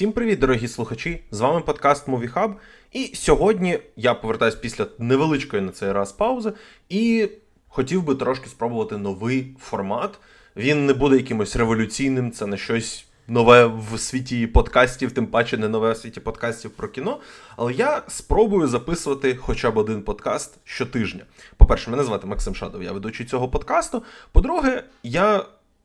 [0.00, 1.20] Всім привіт, дорогі слухачі!
[1.30, 2.54] З вами подкаст Movie Hub.
[2.92, 6.52] І сьогодні я повертаюсь після невеличкої на цей раз паузи
[6.88, 7.28] і
[7.68, 10.18] хотів би трошки спробувати новий формат.
[10.56, 15.68] Він не буде якимось революційним, це не щось нове в світі подкастів, тим паче не
[15.68, 17.20] нове в світі подкастів про кіно.
[17.56, 21.24] Але я спробую записувати хоча б один подкаст щотижня.
[21.56, 24.02] По-перше, мене звати Максим Шадов, я ведучий цього подкасту.
[24.32, 25.44] По-друге, я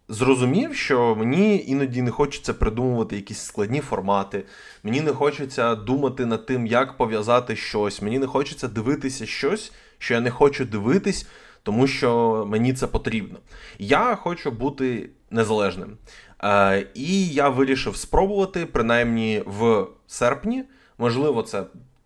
[0.10, 4.44] зрозумів, що мені іноді не хочеться придумувати якісь складні формати.
[4.84, 8.02] Мені не хочеться думати над тим, як пов'язати щось.
[8.02, 11.27] Мені не хочеться дивитися щось, що я не хочу дивитись,
[11.63, 13.40] тому що мені це потрібно.
[13.80, 15.98] Я хочу бути незалежним.
[16.44, 20.63] Е, І я вирішив спробувати, принаймні в серпні.
[20.98, 21.63] Можливо, це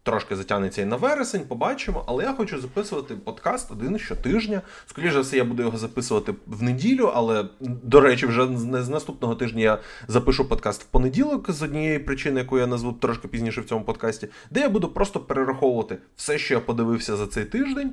[0.10, 2.04] трошки затягнеться і на вересень, побачимо.
[2.08, 4.62] Але я хочу записувати подкаст один щотижня.
[4.86, 9.36] Скоріше за все, я буду його записувати в неділю, але, до речі, вже з наступного
[9.36, 9.78] тижня я
[10.08, 14.28] запишу подкаст в понеділок з однієї причини, яку я назву трошки пізніше в цьому подкасті,
[14.52, 17.92] де я буду просто перераховувати все, що я подивився за цей тиждень.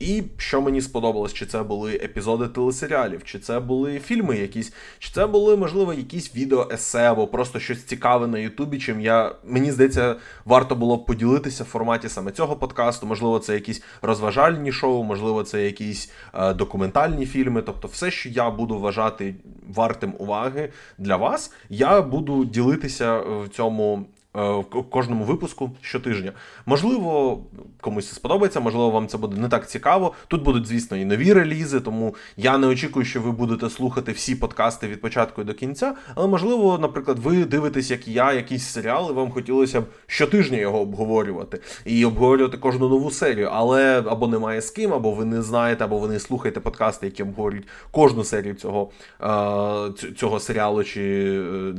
[0.00, 5.10] І що мені сподобалось, чи це були епізоди телесеріалів, чи це були фільми якісь, чи
[5.12, 9.72] це були, можливо, якісь відео есе або просто щось цікаве на Ютубі, чим я, мені
[9.72, 13.06] здається, варто було б поділитися в форматі саме цього подкасту.
[13.06, 17.62] Можливо, це якісь розважальні шоу, можливо, це якісь е, документальні фільми.
[17.62, 19.34] Тобто, все, що я буду вважати
[19.68, 26.32] вартим уваги для вас, я буду ділитися в цьому в кожному випуску щотижня.
[26.66, 27.38] Можливо,
[27.80, 30.12] комусь це сподобається, можливо, вам це буде не так цікаво.
[30.28, 34.34] Тут будуть, звісно, і нові релізи, тому я не очікую, що ви будете слухати всі
[34.34, 35.94] подкасти від початку до кінця.
[36.14, 40.80] Але, можливо, наприклад, ви дивитесь, як я, якийсь серіал, і вам хотілося б щотижня його
[40.80, 43.48] обговорювати і обговорювати кожну нову серію.
[43.52, 47.22] Але або немає з ким, або ви не знаєте, або ви не слухаєте подкасти, які
[47.22, 48.90] обговорюють кожну серію цього
[49.22, 51.02] е, цього серіалу, чи,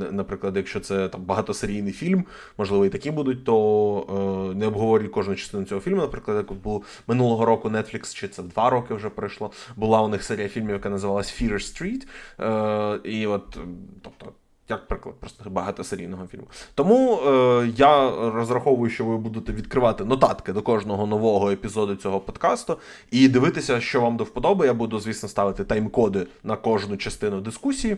[0.00, 2.24] е, наприклад, якщо це там багатосерійний фільм
[2.58, 6.00] можливо, і такі будуть, то е, не обговорюють кожну частину цього фільму.
[6.00, 9.50] Наприклад, як був минулого року Netflix, чи це два роки вже пройшло.
[9.76, 12.06] Була у них серія фільмів, яка називалась Fear Street.
[12.40, 13.58] Е, І от,
[14.02, 14.32] тобто.
[14.68, 16.46] Як приклад просто багатосерійного фільму.
[16.74, 22.78] Тому е, я розраховую, що ви будете відкривати нотатки до кожного нового епізоду цього подкасту
[23.10, 24.66] і дивитися, що вам до вподоби.
[24.66, 27.96] Я буду, звісно, ставити тайм-коди на кожну частину дискусії.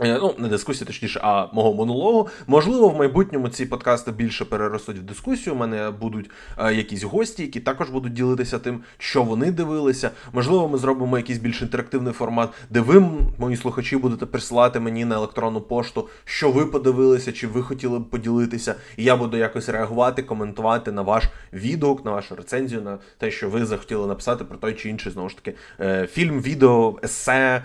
[0.00, 2.28] Е, ну, не дискусії, точніше, а мого монологу.
[2.46, 5.54] Можливо, в майбутньому ці подкасти більше переростуть в дискусію.
[5.54, 10.10] У мене будуть е, якісь гості, які також будуть ділитися тим, що вони дивилися.
[10.32, 13.08] Можливо, ми зробимо якийсь більш інтерактивний формат, де ви,
[13.38, 18.10] мої слухачі, будете присилати мені на електронну пошту, що ви подивилися, чи ви хотіли б
[18.10, 18.74] поділитися.
[18.96, 23.50] І я буду якось реагувати, коментувати на ваш відгук, на вашу рецензію, на те, що
[23.50, 27.62] ви захотіли написати про той чи інший знову ж таки е, фільм, відео, есе,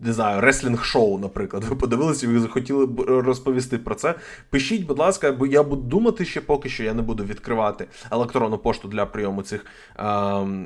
[0.00, 4.14] не знаю, реслінг-шоу, наприклад, ви подивилися і ви захотіли б розповісти про це.
[4.50, 8.58] Пишіть, будь ласка, бо я буду думати ще поки що я не буду відкривати електронну
[8.58, 9.66] пошту для прийому цих
[9.98, 10.02] е,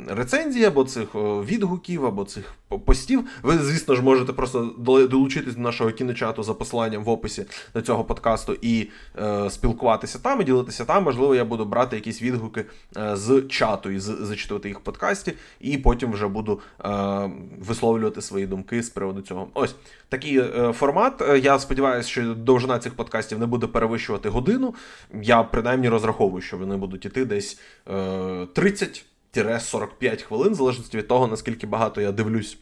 [0.09, 2.55] рецензій, або цих відгуків, або цих
[2.85, 3.25] постів.
[3.43, 4.75] Ви, звісно ж, можете просто
[5.11, 7.45] долучитись до нашого кіночату за посиланням в описі
[7.75, 8.89] до цього подкасту і
[9.19, 11.05] е, спілкуватися там, і ділитися там.
[11.05, 12.65] Можливо, я буду брати якісь відгуки
[12.97, 18.47] е, з чату і зачитувати їх в подкасті, і потім вже буду е, висловлювати свої
[18.47, 19.49] думки з приводу цього.
[19.55, 19.75] Ось
[20.09, 21.23] такий е, формат.
[21.23, 24.75] Е, я сподіваюся, що довжина цих подкастів не буде перевищувати годину.
[25.23, 29.05] Я принаймні розраховую, що вони будуть іти десь е, 30
[29.61, 32.59] 45 хвилин, в залежності від того, наскільки багато я дивлюсь.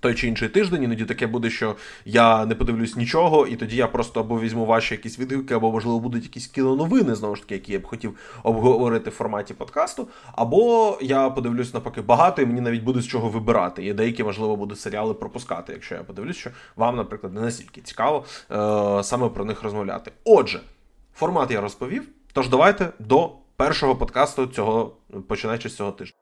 [0.00, 3.86] Той чи інший тиждень, іноді таке буде, що я не подивлюсь нічого, і тоді я
[3.86, 7.72] просто або візьму ваші якісь відгуки, або, можливо, будуть якісь кіноновини, знову ж таки, які
[7.72, 10.08] я б хотів обговорити в форматі подкасту.
[10.32, 13.86] Або я подивлюсь навпаки багато, і мені навіть буде з чого вибирати.
[13.86, 18.24] І деякі, можливо, будуть серіали пропускати, якщо я подивлюсь, що вам, наприклад, не настільки цікаво
[18.50, 20.12] е- саме про них розмовляти.
[20.24, 20.60] Отже,
[21.14, 22.08] формат я розповів.
[22.32, 24.96] Тож давайте до першого подкасту цього
[25.28, 26.16] починаючи з цього тижня.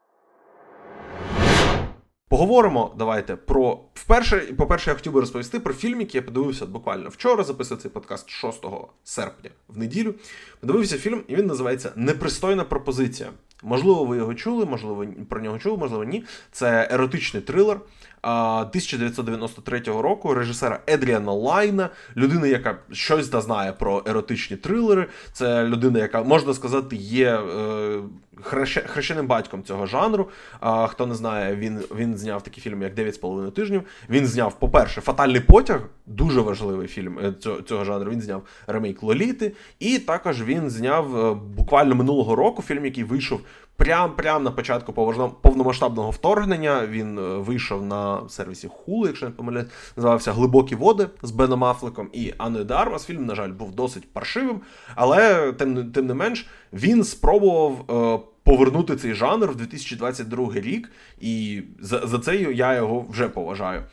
[2.29, 7.09] Поговоримо, давайте про вперше, по-перше, я хотів би розповісти про фільм, який я подивився буквально
[7.09, 7.43] вчора.
[7.43, 8.65] Записав цей подкаст 6
[9.03, 10.15] серпня в неділю.
[10.59, 13.29] Подивився фільм, і він називається Непристойна пропозиція.
[13.63, 16.23] Можливо, ви його чули, можливо, про нього чули, можливо, ні.
[16.51, 17.79] Це еротичний трилер.
[18.21, 25.07] 1993 року режисера Едріана Лайна, людина, яка щось да знає про еротичні трилери.
[25.33, 27.99] Це людина, яка можна сказати, є е,
[28.41, 30.29] хрещеним батьком цього жанру.
[30.59, 33.81] А, Хто не знає, він він зняв такий фільм, як «9,5 тижнів.
[34.09, 38.11] Він зняв, по-перше, Фатальний потяг, дуже важливий фільм е, цього, цього жанру.
[38.11, 43.41] Він зняв ремейк Лоліти, і також він зняв е, буквально минулого року фільм, який вийшов
[43.79, 44.93] Прям прям на початку
[45.41, 49.67] повномасштабного вторгнення він е, вийшов на сервісі Hulu, якщо не помиляюсь,
[49.97, 53.05] називався Глибокі води з Беном Афлеком і Анною Дармас.
[53.05, 54.61] Фільм, на жаль, був досить паршивим,
[54.95, 60.91] але тим тим не менш він спробував е, повернути цей жанр в 2022 рік,
[61.21, 63.83] і за, за це я його вже поважаю.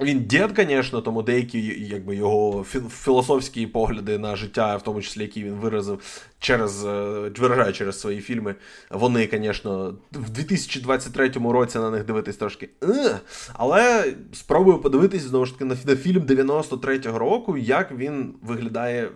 [0.00, 5.44] Він дід, звісно, тому деякі якби, його філософські погляди на життя, в тому числі які
[5.44, 6.00] він виразив
[6.38, 8.54] через е, виражає через свої фільми,
[8.90, 12.68] вони, звісно, в 2023 році на них дивитись трошки.
[12.82, 13.20] Е,
[13.52, 19.06] але спробую подивитись знову ж таки на, фільм 93-го року, як він виглядає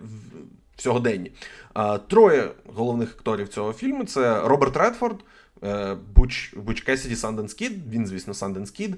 [0.77, 1.31] в сьогоденні.
[2.07, 5.17] Троє головних акторів цього фільму це Роберт Редфорд,
[5.63, 8.95] е, Буч Буч Кесіді Санденс Кід, він, звісно, Санденс Кід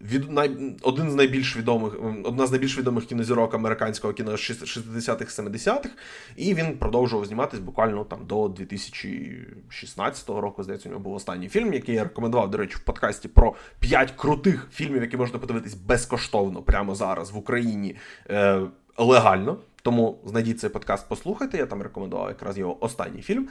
[0.00, 1.92] від най, один з найбільш відомих,
[2.24, 5.90] одна з найбільш відомих кінозірок американського кіно 60-х, 70-х,
[6.36, 10.62] і він продовжував зніматись буквально там до 2016 року.
[10.62, 14.10] Здається, у нього був останній фільм, який я рекомендував, до речі, в подкасті про 5
[14.10, 17.96] крутих фільмів, які можна подивитись безкоштовно прямо зараз в Україні
[18.30, 18.60] е,
[18.98, 19.58] легально.
[19.82, 21.58] Тому знайдіть цей подкаст, послухайте.
[21.58, 23.48] Я там рекомендував якраз його останній фільм.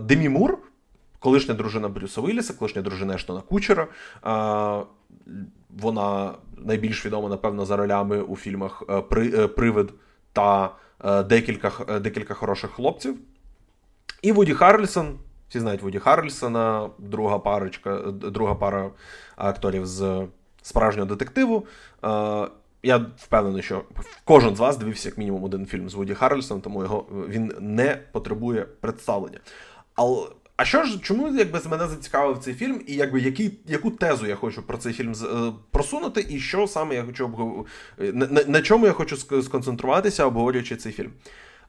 [0.00, 0.58] Демі Мур.
[1.24, 3.88] Колишня дружина Брюса Вилліса, колишня дружина Ештона Кучера.
[5.70, 9.92] Вона найбільш відома, напевно, за ролями у фільмах е, е, Привид
[10.32, 10.70] та
[11.04, 13.16] е, декілька декілька хороших хлопців.
[14.22, 15.18] І Вуді Харрельсон.
[15.48, 18.90] Всі знають Вуді Харрельсона, друга парочка, друга пара
[19.36, 20.26] акторів з
[20.62, 21.66] справжнього детективу.
[22.82, 23.82] Я впевнений, що
[24.24, 27.98] кожен з вас дивився як мінімум один фільм з Вуді Харрельсоном, тому його він не
[28.12, 29.38] потребує представлення.
[29.94, 30.26] Але
[30.56, 34.26] а що ж, чому якби з мене зацікавив цей фільм, і якби який, яку тезу
[34.26, 37.66] я хочу про цей фільм е, просунути, і що саме я хочу обгов...
[37.98, 41.12] на, на, на чому я хочу сконцентруватися, обговорюючи цей фільм?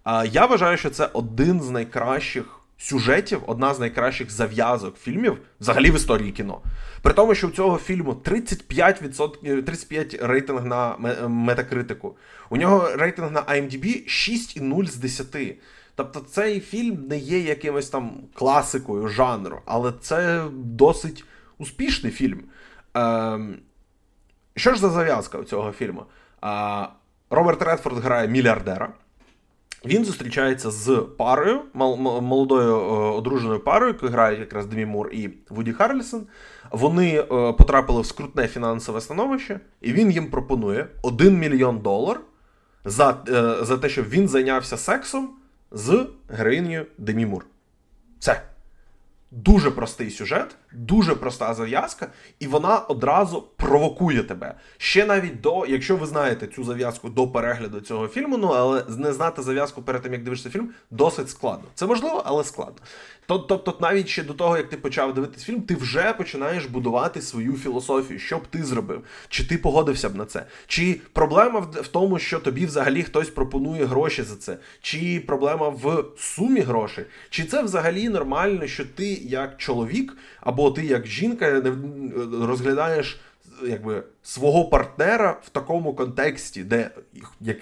[0.03, 5.91] А, Я вважаю, що це один з найкращих сюжетів, одна з найкращих зав'язок фільмів взагалі
[5.91, 6.61] в історії кіно.
[7.01, 10.95] При тому, що у цього фільму 35% 35 рейтинг на
[11.27, 12.17] метакритику.
[12.49, 15.57] У нього рейтинг на IMDb 6,0 з 10.
[15.95, 21.23] Тобто цей фільм не є якимось там класикою жанру, але це досить
[21.57, 22.43] успішний фільм.
[22.93, 23.57] Ем,
[24.55, 26.05] Що ж за зав'язка у цього фільму?
[26.43, 26.87] Е,
[27.29, 28.93] Роберт Редфорд грає мільярдера.
[29.85, 32.79] Він зустрічається з парою, молодою е,
[33.17, 36.27] одруженою парою, яку грають якраз Демі Мур і Вуді Харлісон.
[36.71, 42.19] Вони е, потрапили в скрутне фінансове становище, і він їм пропонує 1 мільйон долар
[42.85, 45.29] за, е, за те, щоб він зайнявся сексом
[45.75, 47.45] з героїнею Демі Мур.
[48.19, 48.41] Все.
[49.31, 52.07] Дуже простий сюжет, дуже проста зав'язка,
[52.39, 54.55] і вона одразу провокує тебе.
[54.77, 59.13] Ще навіть до, якщо ви знаєте цю зав'язку до перегляду цього фільму, ну але не
[59.13, 61.65] знати зав'язку перед тим, як дивишся фільм, досить складно.
[61.75, 62.81] Це можливо, але складно.
[63.27, 67.53] Тобто, навіть ще до того, як ти почав дивитись фільм, ти вже починаєш будувати свою
[67.53, 72.19] філософію, що б ти зробив, чи ти погодився б на це, чи проблема в тому,
[72.19, 77.63] що тобі взагалі хтось пропонує гроші за це, чи проблема в сумі грошей, чи це
[77.63, 81.61] взагалі нормально, що ти як чоловік або ти як жінка
[82.41, 83.19] розглядаєш.
[83.67, 86.91] Якби свого партнера в такому контексті, де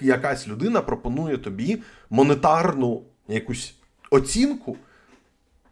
[0.00, 3.74] якась людина пропонує тобі монетарну якусь
[4.10, 4.76] оцінку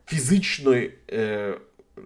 [0.06, 1.54] фізичної, е,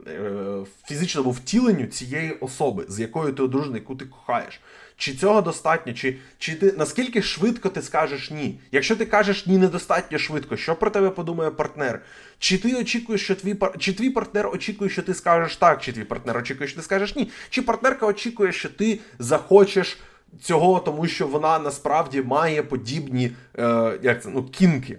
[0.06, 4.61] е, фізичному втіленню цієї особи, з якою ти одружений, яку ти кохаєш.
[4.96, 5.93] Чи цього достатньо?
[5.93, 8.60] Чи чи ти наскільки швидко ти скажеш ні?
[8.72, 12.02] Якщо ти кажеш ні, недостатньо швидко, що про тебе подумає партнер?
[12.38, 16.04] Чи ти очікуєш, що твій чи твій партнер очікує, що ти скажеш так, чи твій
[16.04, 17.30] партнер очікує, що ти скажеш ні?
[17.50, 19.99] Чи партнерка очікує, що ти захочеш
[20.40, 24.99] цього, тому що вона насправді має подібні е, як це, ну, кінки,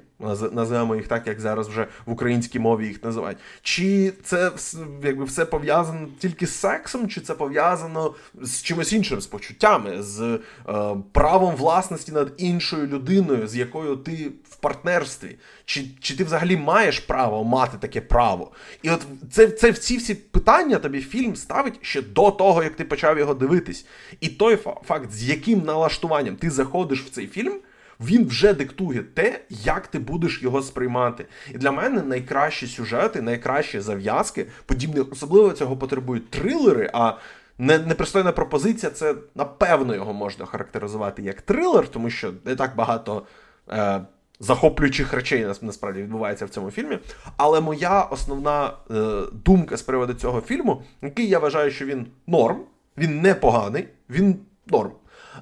[0.51, 3.38] називаємо їх так, як зараз вже в українській мові їх називають.
[3.62, 4.51] Чи це
[5.03, 10.39] якби все пов'язано тільки з сексом, чи це пов'язано з чимось іншим, з почуттями, з
[10.69, 15.38] е, правом власності над іншою людиною, з якою ти в партнерстві?
[15.65, 18.51] Чи чи ти взагалі маєш право мати таке право?
[18.81, 22.86] І от це це ці всі питання тобі фільм ставить ще до того, як ти
[22.86, 23.86] почав його дивитись.
[24.21, 24.55] І той
[24.86, 27.53] факт, з яким налаштуванням ти заходиш в цей фільм
[28.00, 31.25] він вже диктує те, як ти будеш його сприймати.
[31.54, 36.89] І для мене найкращі сюжети, найкращі зав'язки, подібні, особливо цього потребують трилери.
[36.94, 37.13] а
[37.58, 43.24] не, Непристойна пропозиція, це напевно його можна характеризувати як трилер, тому що не так багато
[43.70, 44.01] е,
[44.39, 47.00] захоплюючих речей насправді відбувається в цьому фільмі.
[47.38, 49.04] Але моя основна е,
[49.46, 52.58] думка з приводу цього фільму, який я вважаю, що він норм,
[52.98, 54.92] він непоганий, він норм.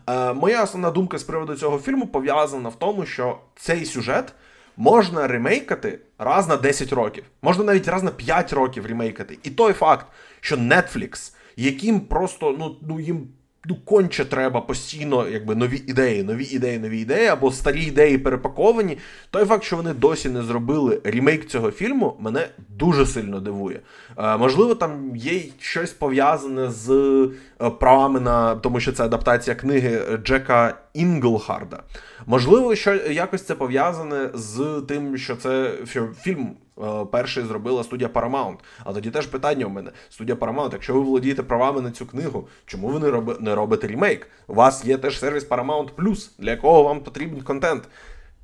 [0.10, 4.34] Е, Моя основна думка з приводу цього фільму пов'язана в тому, що цей сюжет
[4.78, 9.40] можна ремейкати раз на 10 років, можна навіть раз на 5 років ремейкати.
[9.44, 10.08] І той факт,
[10.42, 13.28] що Netflix, яким просто ну, ну їм
[13.70, 18.98] ну, конче треба постійно якби нові ідеї, нові ідеї, нові ідеї, або старі ідеї перепаковані.
[19.30, 23.80] Той факт, що вони досі не зробили ремейк цього фільму, мене дуже сильно дивує.
[24.18, 26.90] Е, можливо, там є щось пов'язане з
[27.62, 31.84] е, правами на тому, що це адаптація книги Джека Інглхарда.
[32.26, 35.72] Можливо, що якось це пов'язане з тим, що це
[36.22, 38.58] фільм Е, перший зробила студія Paramount.
[38.84, 42.48] А тоді теж питання у мене: студія Paramount, якщо ви володієте правами на цю книгу,
[42.66, 44.28] чому ви не, роби, не робите ремейк?
[44.48, 45.90] У вас є теж сервіс Paramount
[46.40, 47.84] для якого вам потрібен контент.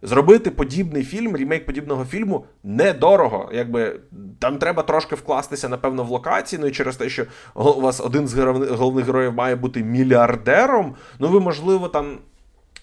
[0.03, 3.49] Зробити подібний фільм, ремейк подібного фільму недорого.
[3.53, 3.99] Якби
[4.39, 8.27] Там треба трошки вкластися, напевно, в локації, ну і через те, що у вас один
[8.27, 8.33] з
[8.69, 12.17] головних героїв має бути мільярдером, ну ви, можливо, там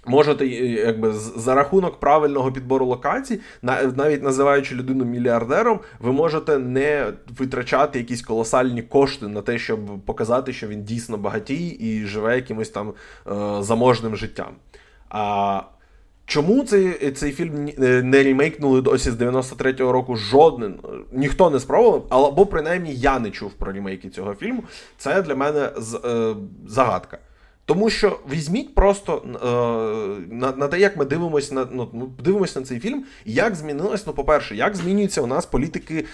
[0.07, 7.99] Можете, якби за рахунок правильного підбору локацій, навіть називаючи людину мільярдером, ви можете не витрачати
[7.99, 12.89] якісь колосальні кошти на те, щоб показати, що він дійсно багатій і живе якимось там
[12.89, 12.93] е,
[13.63, 14.53] заможним життям.
[15.09, 15.63] А
[16.27, 17.65] чому цей цей фільм
[18.11, 20.17] не ремейкнули досі з 93-го року?
[20.17, 20.81] Жоден
[21.13, 24.65] ніхто не спробував, або принаймні я не чув про ремейки цього фільму.
[24.99, 26.35] Це для мене з, е,
[26.67, 27.19] загадка.
[27.69, 32.61] Тому що візьміть просто е, на на те, як ми дивимося на ну, ну дивимося
[32.61, 36.05] на цей фільм, як змінилось, ну, по-перше, як змінюються у нас політики е,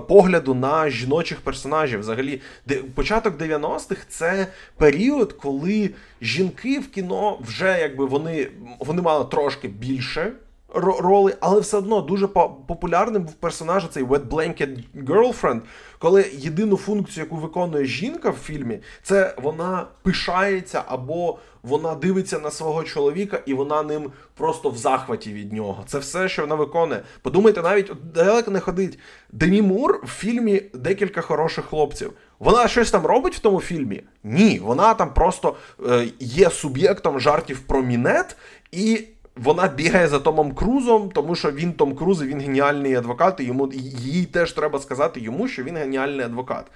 [0.00, 2.00] погляду на жіночих персонажів.
[2.00, 4.46] Взагалі, де, початок 90-х це
[4.76, 5.90] період, коли
[6.22, 10.32] жінки в кіно вже якби вони, вони мали трошки більше
[10.74, 12.26] роли, але все одно дуже
[12.66, 15.60] популярним був персонаж цей Wet Blanket Girlfriend,
[16.02, 22.50] коли єдину функцію, яку виконує жінка в фільмі, це вона пишається або вона дивиться на
[22.50, 25.84] свого чоловіка і вона ним просто в захваті від нього.
[25.86, 27.02] Це все, що вона виконує.
[27.22, 28.98] Подумайте, навіть далеко не ходить.
[29.32, 32.12] Демі Мур в фільмі декілька хороших хлопців.
[32.38, 34.02] Вона щось там робить в тому фільмі?
[34.24, 35.56] Ні, вона там просто
[35.88, 38.36] е, є суб'єктом жартів про мінет
[38.72, 39.04] і
[39.36, 43.44] вона бігає за Томом Крузом, тому що він Том Круз, і він геніальний адвокат, і
[43.44, 46.66] йому їй теж треба сказати йому, що він геніальний адвокат.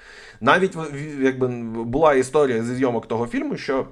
[0.40, 0.72] Навіть
[1.20, 1.48] якби
[1.84, 3.86] була історія зі зйомок того фільму, що.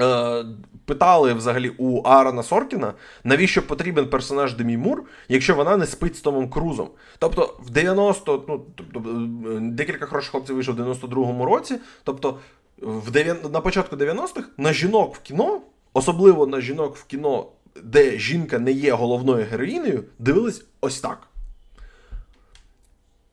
[0.00, 0.44] Е,
[0.84, 2.92] питали взагалі у Аарона Соркіна,
[3.24, 6.88] навіщо потрібен персонаж Демі Мур, якщо вона не спить з Томом Крузом.
[7.18, 11.78] Тобто в 90, ну тобто е, декілька хороших хлопців вийшов в 92-му році.
[12.04, 12.38] Тобто,
[12.78, 15.60] в 9, на початку 90-х на жінок в кіно,
[15.92, 17.46] особливо на жінок в кіно
[17.82, 21.28] де жінка не є головною героїнею, дивились ось так.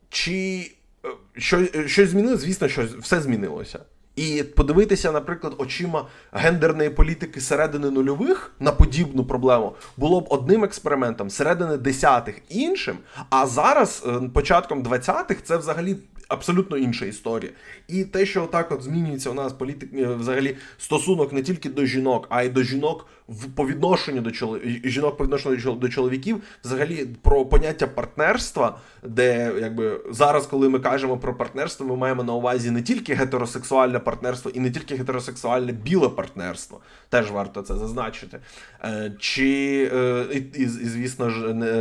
[0.10, 0.72] Чи
[1.06, 2.44] е, що, щось змінилося?
[2.44, 3.80] Звісно, що все змінилося.
[4.16, 11.30] І подивитися, наприклад, очима гендерної політики середини нульових на подібну проблему було б одним експериментом,
[11.30, 12.98] середини десятих іншим.
[13.30, 17.52] А зараз, е, початком 20-х, це взагалі абсолютно інша історія.
[17.88, 21.86] І те, що отак от змінюється у нас політик, е, взагалі стосунок не тільки до
[21.86, 26.44] жінок, а й до жінок в по відношенню до чоловік, жінок по відношенню до чоловіків,
[26.64, 32.34] взагалі про поняття партнерства, де якби зараз, коли ми кажемо про партнерство, ми маємо на
[32.34, 36.80] увазі не тільки гетеросексуальне партнерство і не тільки гетеросексуальне біле партнерство.
[37.10, 38.40] Теж варто це зазначити.
[38.84, 41.72] Е, чи е, і, і, звісно ж, не,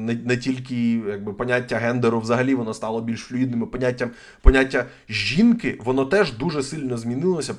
[0.00, 3.66] не, не тільки якби поняття гендеру, взагалі воно стало більш флюїдним.
[3.66, 4.10] Поняттям
[4.42, 7.54] поняття жінки, воно теж дуже сильно змінилося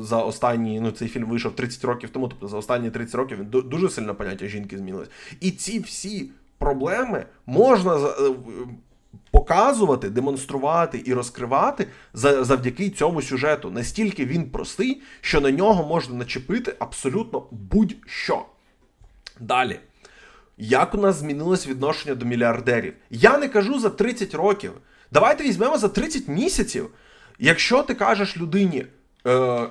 [0.00, 0.80] за останні.
[0.80, 4.14] Ну, цей фільм вийшов 30 років тому, тобто за останні останні 30 років дуже сильно
[4.14, 5.08] поняття жінки змінилось.
[5.40, 8.10] І ці всі проблеми можна е,
[9.30, 13.70] показувати, демонструвати і розкривати завдяки цьому сюжету.
[13.70, 18.46] Настільки він простий, що на нього можна начепити абсолютно будь-що.
[19.40, 19.80] Далі.
[20.58, 22.94] Як у нас змінилось відношення до мільярдерів?
[23.10, 24.72] Я не кажу за 30 років.
[25.12, 26.90] Давайте візьмемо за 30 місяців.
[27.38, 28.86] Якщо ти кажеш людині,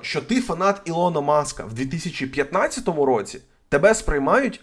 [0.02, 1.64] що ти фанат Ілона Маска.
[1.64, 4.60] В 2015 році, тебе сприймають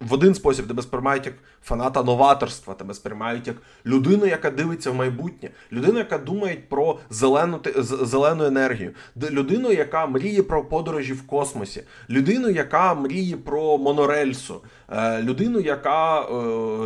[0.00, 4.94] в один спосіб, тебе сприймають як фаната новаторства, тебе сприймають як людину, яка дивиться в
[4.94, 7.60] майбутнє, людину, яка думає про зелену
[8.02, 8.92] зелену енергію,
[9.30, 16.20] людину, яка мріє про подорожі в космосі, людину, яка мріє про монорельсу, е, людину, яка
[16.20, 16.24] е,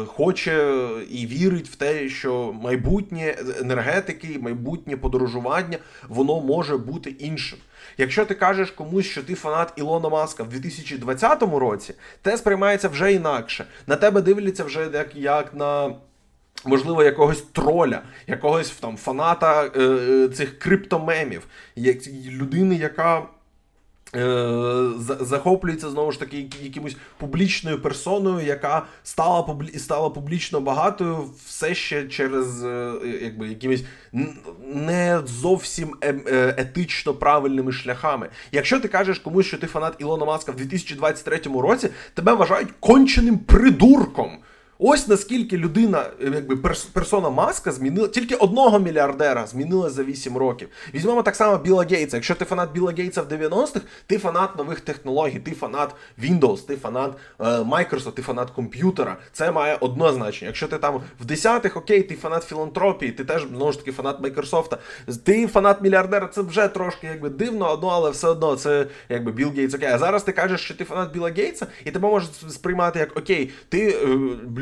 [0.07, 5.79] хоче і вірить в те, що майбутнє енергетики, майбутнє подорожування,
[6.09, 7.59] воно може бути іншим.
[7.99, 13.13] Якщо ти кажеш комусь, що ти фанат Ілона Маска в 2020 році, те сприймається вже
[13.13, 13.67] інакше.
[13.87, 15.95] На тебе дивляться вже як, як на.
[16.67, 21.47] Можливо, якогось троля, якогось там фаната е, е цих криптомемів,
[21.77, 23.23] як людини, яка
[25.21, 29.79] захоплюється знову ж таки якимось публічною персоною, яка стала публі...
[29.79, 32.93] стала публічно багатою все ще через е,
[33.23, 33.85] якби якимись
[34.75, 38.29] не зовсім е, етично правильними шляхами.
[38.53, 43.39] Якщо ти кажеш комусь, що ти фанат Ілона Маска в 2023 році, тебе вважають конченим
[43.39, 44.39] придурком.
[44.79, 46.57] Ось наскільки людина, якби
[46.93, 50.69] персона маска змінила тільки одного мільярдера змінила за 8 років.
[50.95, 52.17] Візьмемо так само Біла Гейтса.
[52.17, 56.77] Якщо ти фанат Біла Гейтса в 90-х, ти фанат нових технологій, ти фанат Windows, ти
[56.77, 59.17] фанат е, Microsoft, ти фанат комп'ютера.
[59.33, 60.47] Це має одно значення.
[60.47, 64.21] Якщо ти там в 10-х, окей, ти фанат філантропії, ти теж знову ж таки фанат
[64.21, 64.79] Майкрософта,
[65.25, 69.51] ти фанат мільярдера, це вже трошки якби дивно, одно, але все одно це якби Біл
[69.57, 69.75] Гейтс.
[69.75, 73.17] Окей, а зараз ти кажеш, що ти фанат Біла Гейтса, і тебе можуть сприймати як
[73.17, 74.07] окей, ти е,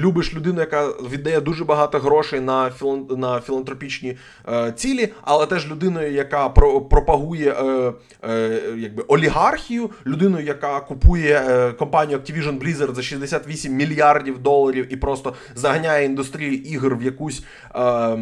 [0.02, 3.06] любиш людину, яка віддає дуже багато грошей на філан...
[3.10, 4.16] на філантропічні
[4.48, 6.80] е, цілі, але теж людиною, яка про...
[6.80, 7.92] пропагує е,
[8.28, 14.96] е, якби олігархію, людиною, яка купує е, компанію Activision Blizzard за 68 мільярдів доларів і
[14.96, 17.44] просто заганяє індустрію ігор в якусь.
[17.74, 18.18] Е,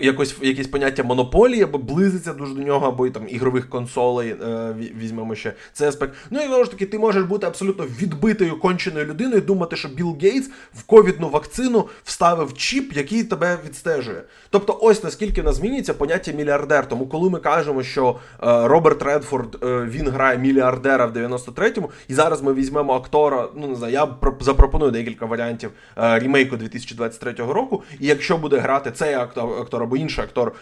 [0.00, 5.34] Якось якесь поняття монополії, або близиться дуже до нього, або там ігрових консолей е, візьмемо
[5.34, 6.14] ще цей аспект.
[6.30, 10.18] Ну і знову ж таки, ти можеш бути абсолютно відбитою конченою людиною, думати, що Білл
[10.22, 14.22] Гейтс в ковідну вакцину вставив чіп, який тебе відстежує.
[14.50, 16.88] Тобто, ось наскільки в нас змінюється поняття мільярдер.
[16.88, 22.14] Тому коли ми кажемо, що е, Роберт Редфорд е, він грає мільярдера в 93-му, і
[22.14, 23.48] зараз ми візьмемо актора.
[23.56, 24.08] Ну не знаю, я
[24.40, 27.82] запропоную декілька варіантів е, рімейку 2023 року.
[28.00, 30.52] І якщо буде грати цей актор актор або інший актор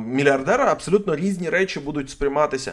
[0.00, 2.72] мільярдера, абсолютно різні речі будуть сприйматися.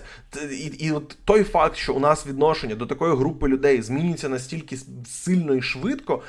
[0.52, 4.78] І, і от той факт, що у нас відношення до такої групи людей змінюється настільки
[5.06, 6.22] сильно і швидко.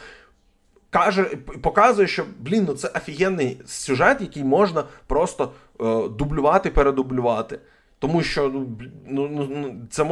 [0.91, 1.25] Каже,
[1.63, 7.59] показує, що блін, ну це офігенний сюжет, який можна просто е, дублювати, передублювати.
[8.07, 8.67] Тому що ну,
[9.09, 10.07] ну, ну, ну це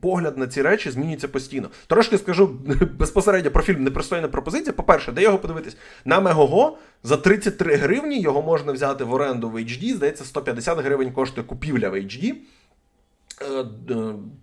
[0.00, 1.68] погляд на ці речі змінюється постійно.
[1.86, 2.46] Трошки скажу
[2.98, 4.72] безпосередньо про фільм Непристойна пропозиція.
[4.72, 5.76] По-перше, де його подивитись?
[6.04, 9.94] На Мегого за 33 гривні його можна взяти в оренду в HD.
[9.94, 12.34] Здається, 150 гривень коштує купівля в HD.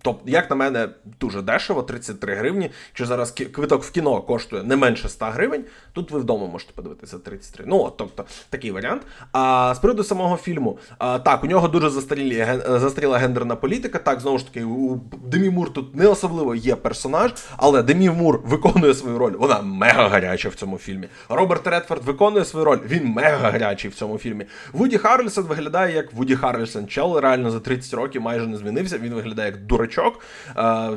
[0.02, 2.72] Тобто, як на мене, дуже дешево, 33 гривні.
[2.88, 7.20] Якщо зараз квиток в кіно коштує не менше 100 гривень, тут ви вдома можете подивитися
[7.20, 7.66] 33.
[7.68, 9.01] Ну, от, тобто, такий варіант.
[9.31, 14.00] А з приводу самого фільму, а, так, у нього дуже застарілі, застаріла гендерна політика.
[14.00, 18.42] Так, знову ж таки, у Демі Мур тут не особливо є персонаж, але Демі Мур
[18.46, 19.34] виконує свою роль.
[19.40, 21.08] Вона мега гаряча в цьому фільмі.
[21.29, 24.46] Роберт Редфорд виконує свою роль, він мега гарячий в цьому фільмі.
[24.74, 26.88] Вуді Харрельсон виглядає як Вуді Харрельсон.
[26.88, 29.05] Чел реально за 30 років майже не змінився змінився.
[29.05, 30.19] Він виглядає як дурачок.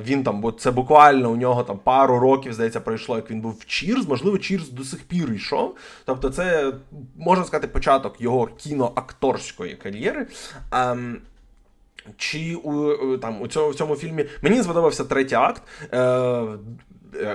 [0.04, 3.56] Він там, бо це буквально у нього там пару років, здається, пройшло, як він був
[3.60, 4.08] в Чірз.
[4.08, 5.76] Можливо, Чірз до сих пір йшов.
[6.04, 6.72] Тобто, це
[7.16, 10.26] можна сказати початок його кіноакторської кар'єри.
[12.16, 15.62] Чи у там у цьому в цьому фільмі мені сподобався третій акт.
[15.92, 16.58] Е, Е,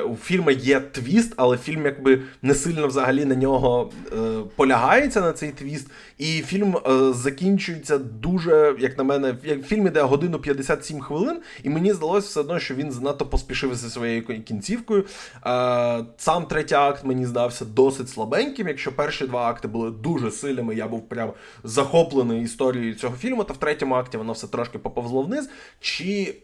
[0.09, 4.15] у фільму є твіст, але фільм якби не сильно взагалі на нього е,
[4.55, 5.87] полягається на цей твіст.
[6.17, 11.69] І фільм е, закінчується дуже, як на мене, як фільм іде годину 57 хвилин, і
[11.69, 15.05] мені здалося все одно, що він занадто поспішив зі своєю кінцівкою.
[15.45, 18.67] Е, сам третій акт мені здався досить слабеньким.
[18.67, 21.33] Якщо перші два акти були дуже сильними, я був прям
[21.63, 25.49] захоплений історією цього фільму, то в третьому акті воно все трошки поповзло вниз.
[25.79, 26.35] Чи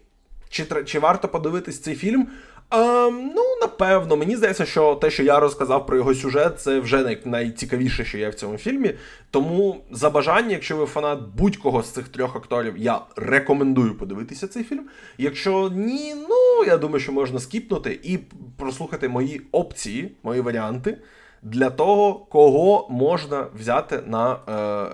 [0.50, 2.28] чи, чи варто подивитись цей фільм?
[2.70, 7.04] А, Ну, напевно, мені здається, що те, що я розказав про його сюжет, це вже
[7.04, 8.94] най- найцікавіше, що є в цьому фільмі.
[9.32, 14.64] Тому за бажання, якщо ви фанат будь-кого з цих трьох акторів, я рекомендую подивитися цей
[14.64, 14.84] фільм.
[15.18, 18.18] Якщо ні, ну я думаю, що можна скіпнути і
[18.58, 20.98] прослухати мої опції, мої варіанти
[21.42, 24.32] для того, кого можна взяти на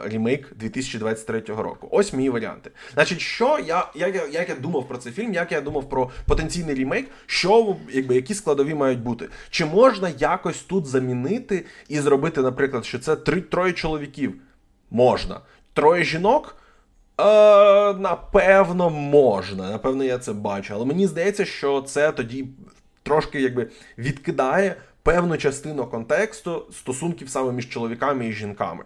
[0.05, 1.87] е, ремейк 2023 року.
[1.91, 2.71] Ось мої варіанти.
[2.93, 6.09] Значить, що я як, я як я думав про цей фільм, як я думав про
[6.27, 9.29] потенційний ремейк, що якби які складові мають бути?
[9.49, 14.33] Чи можна якось тут замінити і зробити, наприклад, що це три троє чоловіків?
[14.91, 15.39] Можна.
[15.73, 16.55] Троє жінок.
[17.21, 17.23] Е,
[17.93, 19.71] Напевно, можна.
[19.71, 20.73] Напевно, я це бачу.
[20.73, 22.47] Але мені здається, що це тоді
[23.03, 28.83] трошки якби відкидає певну частину контексту стосунків саме між чоловіками і жінками.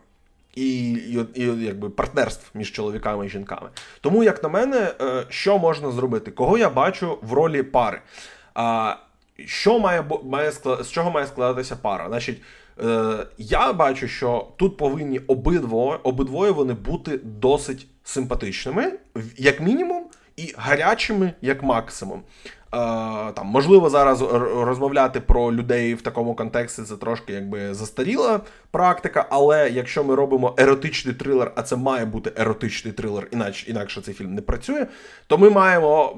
[0.55, 3.69] І, і, і якби партнерств між чоловіками і жінками.
[4.01, 6.32] Тому, як на мене, е, що можна зробити?
[6.32, 8.01] Кого я бачу в ролі пари?
[9.45, 12.08] Що має має З чого має складатися пара?
[12.08, 12.41] Значить,
[12.84, 18.93] е, я бачу, що тут повинні обидвоє, обидвоє вони бути досить симпатичними,
[19.38, 20.05] як мінімум,
[20.39, 22.19] і гарячими як максимум.
[22.19, 22.78] Е,
[23.32, 24.21] там можливо зараз
[24.65, 28.39] розмовляти про людей в такому контексті це трошки якби застаріла
[28.71, 29.25] практика.
[29.30, 34.13] Але якщо ми робимо еротичний трилер, а це має бути еротичний трилер, іначе інакше цей
[34.13, 34.88] фільм не працює,
[35.28, 36.17] то ми маємо,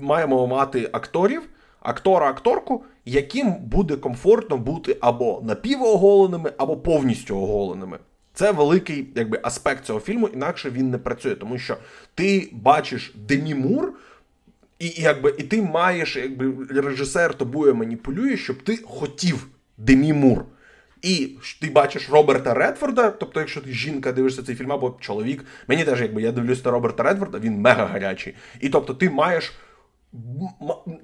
[0.00, 1.42] маємо мати акторів.
[1.84, 7.98] Актора, акторку, яким буде комфортно бути або напівоголеними, або повністю оголеними.
[8.34, 11.76] Це великий якби, аспект цього фільму, інакше він не працює, тому що
[12.14, 13.92] ти бачиш Демі Мур,
[14.78, 19.46] і, і якби, і ти маєш, якби режисер тобою маніпулює, щоб ти хотів
[19.78, 20.44] Демі Мур.
[21.02, 25.84] І ти бачиш Роберта Редфорда, тобто, якщо ти жінка дивишся цей фільм, або чоловік, мені
[25.84, 28.34] теж, якби я дивлюся на Роберта Редфорда, він мега гарячий.
[28.60, 29.52] І тобто, ти маєш.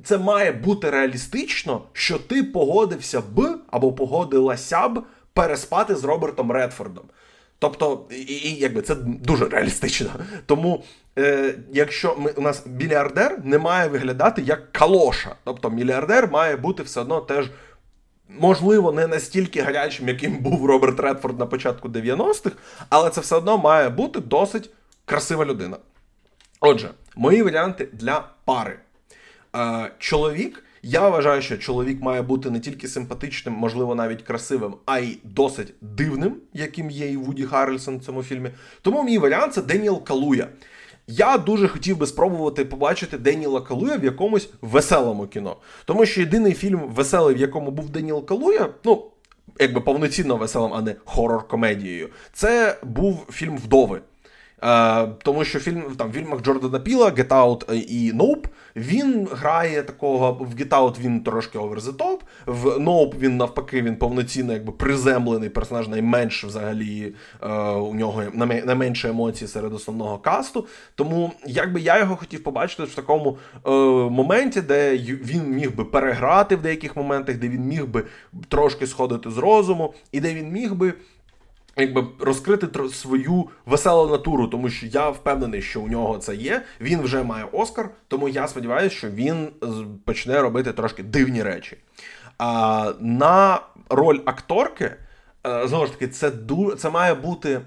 [0.04, 5.02] Це має бути реалістично, що ти погодився б або погодилася б
[5.38, 7.04] переспати з Робертом Редфордом.
[7.58, 10.10] Тобто, і, і якби це дуже реалістично.
[10.46, 10.84] Тому,
[11.18, 15.34] е, якщо ми у нас мільярдер не має виглядати як калоша.
[15.44, 17.50] Тобто мільярдер має бути все одно теж.
[18.40, 22.56] Можливо, не настільки гарячим, яким був Роберт Редфорд на початку 90-х,
[22.88, 24.70] але це все одно має бути досить
[25.04, 25.76] красива людина.
[26.60, 28.78] Отже, мої варіанти для пари.
[29.56, 34.98] Е, Чоловік, я вважаю, що чоловік має бути не тільки симпатичним, можливо, навіть красивим, а
[34.98, 38.50] й досить дивним, яким є і Вуді Харрельсон в цьому фільмі.
[38.82, 40.46] Тому мій варіант це Деніел Калуя.
[41.06, 45.56] Я дуже хотів би спробувати побачити Деніела Калуя в якомусь веселому кіно.
[45.84, 49.04] Тому що єдиний фільм веселий, в якому був Деніел Калуя, ну,
[49.58, 54.00] якби повноцінно веселим, а не хорор-комедією, це був фільм Вдови.
[54.64, 58.44] Е, Тому що фільм там в фільмах Джордана Піла, Get Out і Nope,
[58.76, 60.32] він грає такого.
[60.32, 64.72] В Get Out він трошки over the top, В Nope він навпаки він повноцінно якби
[64.72, 68.22] приземлений персонаж, найменш взагалі е, у нього
[68.64, 70.66] найменше емоцій серед основного касту.
[70.94, 73.70] Тому якби я його хотів побачити в такому е,
[74.10, 78.04] моменті, де він міг би переграти в деяких моментах, де він міг би
[78.48, 80.94] трошки сходити з розуму, і де він міг би
[81.78, 86.62] якби розкрити свою веселу натуру, тому що я впевнений, що у нього це є.
[86.80, 89.48] Він вже має Оскар, тому я сподіваюся, що він
[90.04, 91.76] почне робити трошки дивні речі.
[92.38, 94.90] А на роль акторки,
[95.46, 96.74] е, знову ж таки, це ду...
[96.74, 97.60] це має бути.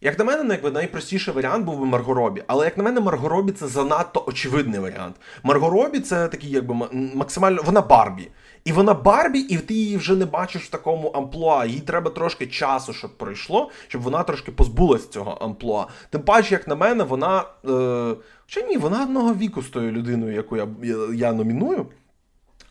[0.00, 2.42] Як на мене, ну, якби найпростіший варіант був би Марго Робі.
[2.46, 5.16] Але як на мене, Марго Робі це занадто очевидний варіант.
[5.42, 6.74] Марго Робі це такий, якби
[7.14, 7.62] максимально.
[7.62, 8.28] Вона Барбі.
[8.66, 11.64] І вона Барбі, і ти її вже не бачиш в такому амплуа.
[11.64, 15.86] Їй треба трошки часу, щоб пройшло, щоб вона трошки позбулась цього амплуа.
[16.10, 17.44] Тим паче, як на мене, вона.
[17.68, 18.14] Е...
[18.42, 21.86] Хоча ні, вона одного віку з тою людиною, яку я, я, я номіную.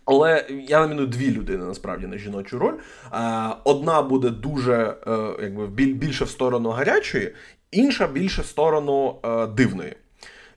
[0.05, 2.75] Але я наміную дві людини насправді на жіночу роль.
[3.63, 7.34] Одна буде дуже е, якби більше в сторону гарячої,
[7.71, 9.95] інша більше в сторону е, дивної.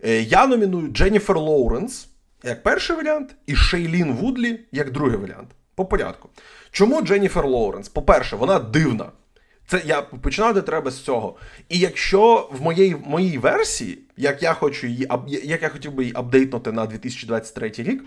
[0.05, 2.09] Е, я номіную Дженніфер Лоуренс
[2.43, 5.49] як перший варіант, і Шейлін Вудлі як другий варіант.
[5.75, 6.29] По порядку.
[6.71, 7.89] Чому Дженніфер Лоуренс?
[7.89, 9.13] По-перше, вона дивна.
[9.67, 11.37] Це я починати треба з цього.
[11.69, 16.15] І якщо в моїй моїй версії, як я хочу її як я хотів би її
[16.17, 18.05] апдейтнути на 2023 рік,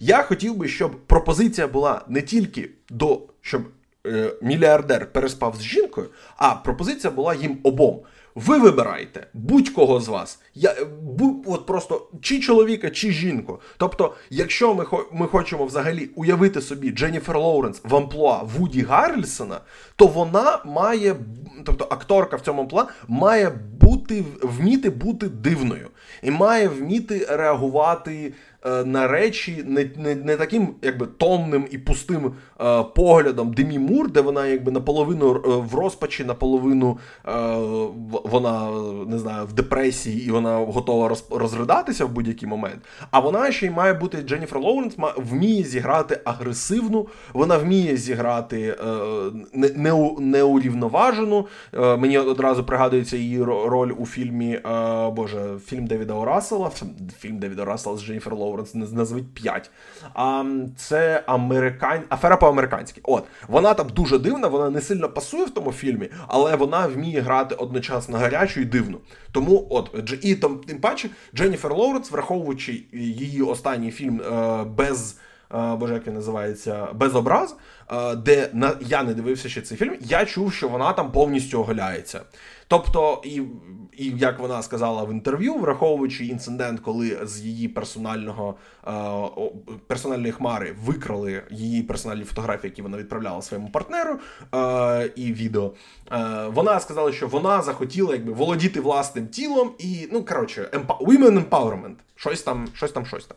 [0.00, 3.62] я хотів би, щоб пропозиція була не тільки до щоб
[4.06, 8.00] е, мільярдер переспав з жінкою, а пропозиція була їм обом.
[8.34, 10.38] Ви вибираєте будь-кого з вас.
[10.54, 13.60] Я, бу, от просто Чи чоловіка, чи жінку.
[13.76, 19.60] Тобто, якщо ми ми хочемо взагалі уявити собі Дженніфер Лоуренс в амплуа Вуді Гаррельсона,
[19.96, 21.16] то вона має,
[21.64, 25.88] тобто акторка в цьому амплуа має бути вміти бути дивною
[26.22, 28.32] і має вміти реагувати
[28.64, 34.20] на речі не не, не таким якби томним і пустим е, поглядом Демі Мур, де
[34.20, 36.98] вона якби наполовину е, в розпачі, наполовину
[37.28, 37.32] е,
[38.24, 38.70] вона
[39.06, 42.78] не знаю в депресії і вона готова роз, розридатися в будь-який момент.
[43.10, 48.84] А вона ще й має бути Дженніфер Лоуренс, вміє зіграти агресивну, вона вміє зіграти е,
[49.52, 51.46] не, не, неурівноважену.
[51.72, 54.60] Е, мені одразу пригадується її роль у фільмі
[55.12, 56.70] Боже, фільм Девіда Орасела,
[57.18, 58.53] фільм Девіда Орасела з Дженніфер Лоуренс.
[58.54, 59.70] Лоуренс, назвуть 5.
[60.14, 60.44] А
[60.76, 62.00] це американ...
[62.08, 63.00] афера по-американськи.
[63.04, 67.20] От вона там дуже дивна, вона не сильно пасує в тому фільмі, але вона вміє
[67.20, 68.98] грати одночасно гарячу і дивну.
[69.32, 75.18] Тому, от і там, тим паче, Дженніфер Лоуренс, враховуючи її останній фільм е, без.
[75.50, 77.56] боже, як він називається, Безобраз,
[78.16, 82.20] де на я не дивився ще цей фільм, я чув, що вона там повністю оголяється.
[82.74, 83.42] Тобто, і
[83.96, 88.54] і як вона сказала в інтерв'ю, враховуючи інцидент, коли з її персонального
[88.86, 88.92] е,
[89.86, 94.18] персональної хмари викрали її персональні фотографії, які вона відправляла своєму партнеру
[94.54, 95.72] е, і відео,
[96.12, 100.68] е, вона сказала, що вона захотіла якби володіти власним тілом і ну коротше,
[101.00, 101.94] women empowerment.
[102.16, 103.36] Щось там, щось там, щось там.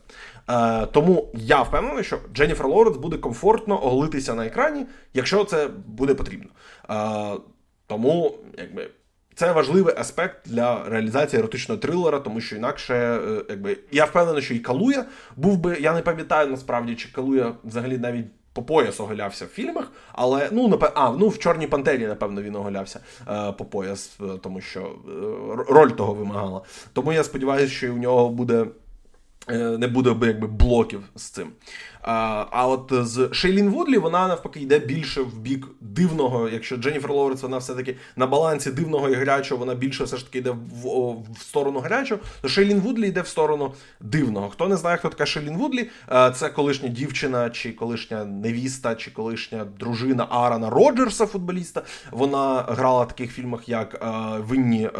[0.82, 6.14] Е, Тому я впевнений, що Дженніфер Лоуренс буде комфортно оголитися на екрані, якщо це буде
[6.14, 6.48] потрібно.
[6.90, 7.40] Е,
[7.86, 8.90] Тому, якби.
[9.38, 14.54] Це важливий аспект для реалізації еротичного трилера, тому що інакше, е, якби я впевнений, що
[14.54, 15.04] і Калуя
[15.36, 15.76] був би.
[15.80, 20.68] Я не пам'ятаю насправді, чи Калуя взагалі навіть по пояс оголявся в фільмах, але ну
[20.68, 20.92] напев...
[20.94, 25.72] а, ну в Чорній Пантері, напевно, він оголявся е, по пояс, е, тому що е,
[25.72, 26.60] роль того вимагала.
[26.92, 28.66] Тому я сподіваюся, що у нього буде.
[29.50, 31.48] Е, не буде якби блоків з цим.
[32.10, 36.48] А от з Шейлін Вудлі вона навпаки йде більше в бік дивного.
[36.48, 40.38] Якщо Дженніфер Лоуренс, вона все-таки на балансі дивного і гарячого, вона більше все ж таки
[40.38, 40.86] йде в,
[41.32, 44.48] в сторону гарячого, то Шейлін Вудлі йде в сторону дивного.
[44.48, 45.90] Хто не знає, хто така Шейлін Вудлі,
[46.34, 51.82] це колишня дівчина, чи колишня невіста, чи колишня дружина Аарона Роджерса, футболіста.
[52.10, 54.06] Вона грала в таких фільмах, як
[54.38, 54.90] Винні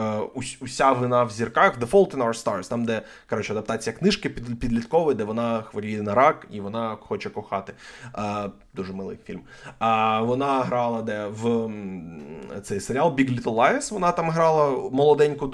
[0.61, 5.16] Уся вина в зірках, The Fault in Our Stars, там, де коротше, адаптація книжки підліткової,
[5.16, 7.73] де вона хворіє на рак і вона хоче кохати.
[8.13, 9.41] А, Дуже милий фільм.
[9.79, 11.71] А вона грала де в
[12.63, 13.93] цей серіал Big Little Lies.
[13.93, 15.47] Вона там грала молоденьку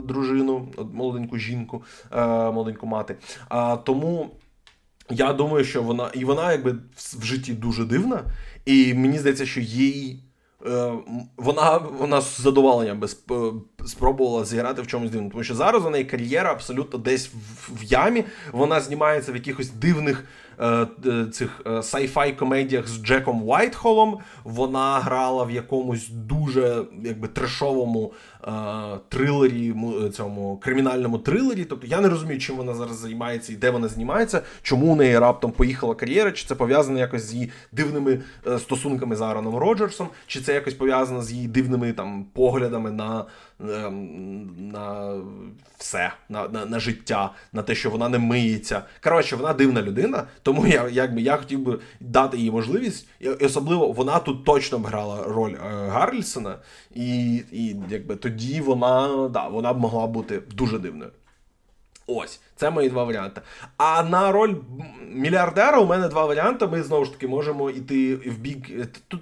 [0.00, 1.82] дружину, молоденьку жінку,
[2.52, 3.16] молоденьку мати.
[3.48, 4.30] А, Тому.
[5.10, 8.22] Я думаю, що вона і вона якби в житті дуже дивна,
[8.64, 10.20] і мені здається, що їй
[10.66, 10.92] Е,
[11.36, 13.08] вона вона з задоволенням би
[13.86, 15.30] спробувала зіграти в чомусь дивному.
[15.30, 18.24] Тому що зараз у неї кар'єра абсолютно десь в, в ямі.
[18.52, 20.26] Вона знімається в якихось дивних е,
[21.32, 24.18] цих е, sci-fi комедіях з Джеком Уайтхолом.
[24.44, 28.35] Вона грала в якомусь дуже якби трешовому е,
[29.08, 29.74] трилері,
[30.12, 31.64] цьому кримінальному трилері.
[31.64, 35.18] Тобто я не розумію, чим вона зараз займається і де вона знімається, чому у неї
[35.18, 40.08] раптом поїхала кар'єра, чи це пов'язано якось з її дивними е, стосунками з Аароном Роджерсом,
[40.26, 43.24] чи це якось пов'язано з її дивними там поглядами на
[43.60, 45.14] Ем, на
[45.78, 48.82] все, на на, на життя, на те, що вона не миється.
[49.02, 53.08] Коротше, вона дивна людина, тому я якби, я хотів би дати їй можливість.
[53.20, 56.56] І особливо вона тут точно б грала роль е, Гарльсона,
[56.94, 61.10] і і якби тоді вона да, вона б могла бути дуже дивною.
[62.06, 63.40] Ось, це мої два варіанти.
[63.76, 64.54] А на роль
[65.12, 66.66] мільярдера у мене два варіанти.
[66.66, 68.70] Ми знову ж таки можемо йти в бік.
[69.08, 69.20] Тут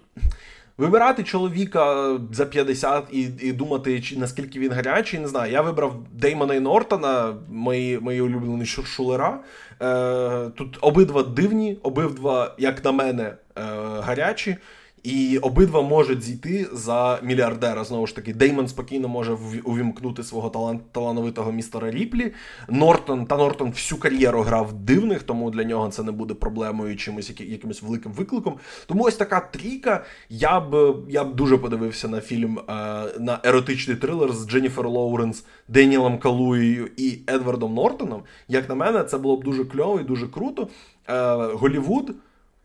[0.79, 5.53] Вибирати чоловіка за 50 і і думати, чи наскільки він гарячий, не знаю.
[5.53, 9.41] Я вибрав Деймона і Нортона, мої мої улюблені шулера.
[9.83, 13.63] Е, Тут обидва дивні, обидва, як на мене, е,
[14.01, 14.57] гарячі.
[15.05, 17.85] І обидва можуть зійти за мільярдера.
[17.85, 22.33] Знову ж таки, Деймон спокійно може увімкнути свого талант, талановитого містера Ріплі.
[22.69, 27.41] Нортон та Нортон всю кар'єру грав дивних, тому для нього це не буде проблемою чимось
[27.41, 28.59] якимось великим викликом.
[28.87, 30.05] Тому ось така трійка.
[30.29, 32.73] Я б я б дуже подивився на фільм е,
[33.21, 38.23] на еротичний трилер з Дженніфер Лоуренс, Деніелом Калуєю і Едвардом Нортоном.
[38.49, 40.69] Як на мене, це було б дуже кльово і дуже круто.
[41.09, 42.15] Е, Голівуд.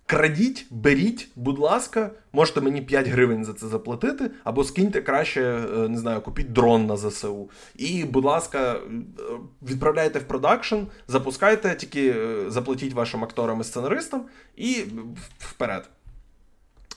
[0.09, 5.89] Крадіть, беріть, будь ласка, можете мені 5 гривень за це заплатити, або скиньте краще, е,
[5.89, 7.49] не знаю, купіть дрон на ЗСУ.
[7.75, 8.79] І, будь ласка, е,
[9.61, 10.75] відправляйте в продакшн,
[11.07, 14.25] запускайте, тільки е, заплатіть вашим акторам і сценаристам,
[14.57, 14.83] і
[15.39, 15.89] вперед.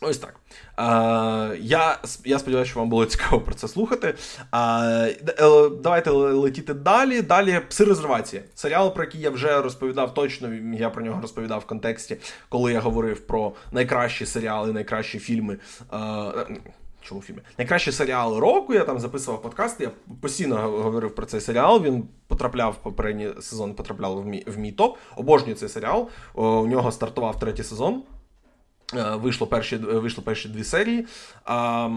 [0.02, 0.34] Ось так.
[0.76, 4.14] А, Я я сподіваюся, що вам було цікаво про це слухати.
[4.54, 5.16] Е,
[5.82, 7.22] Давайте летіти далі.
[7.22, 8.40] Далі пси-резервація.
[8.54, 10.54] Серіал, про який я вже розповідав точно.
[10.78, 12.16] Я про нього розповідав в контексті,
[12.48, 15.58] коли я говорив про найкращі серіали, найкращі фільми.
[15.90, 16.32] А,
[17.02, 17.42] Чому фільми?
[17.58, 18.74] Найкращі серіали року.
[18.74, 19.84] Я там записував подкасти.
[19.84, 21.82] Я постійно говорив про цей серіал.
[21.82, 24.96] Він потрапляв попередній сезон, потрапляв в мій в мій топ.
[25.16, 26.08] Обожнюю цей серіал.
[26.34, 28.02] У нього стартував третій сезон.
[28.94, 31.06] Е, вийшло перші вийшло перші дві серії.
[31.44, 31.88] А,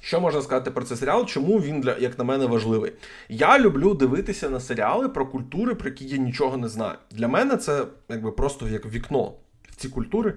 [0.00, 1.26] що можна сказати про цей серіал?
[1.26, 2.92] Чому він, для, як на мене, важливий?
[3.28, 6.98] Я люблю дивитися на серіали про культури, про які я нічого не знаю.
[7.10, 9.32] Для мене це якби просто як вікно
[9.68, 10.34] в ці культури.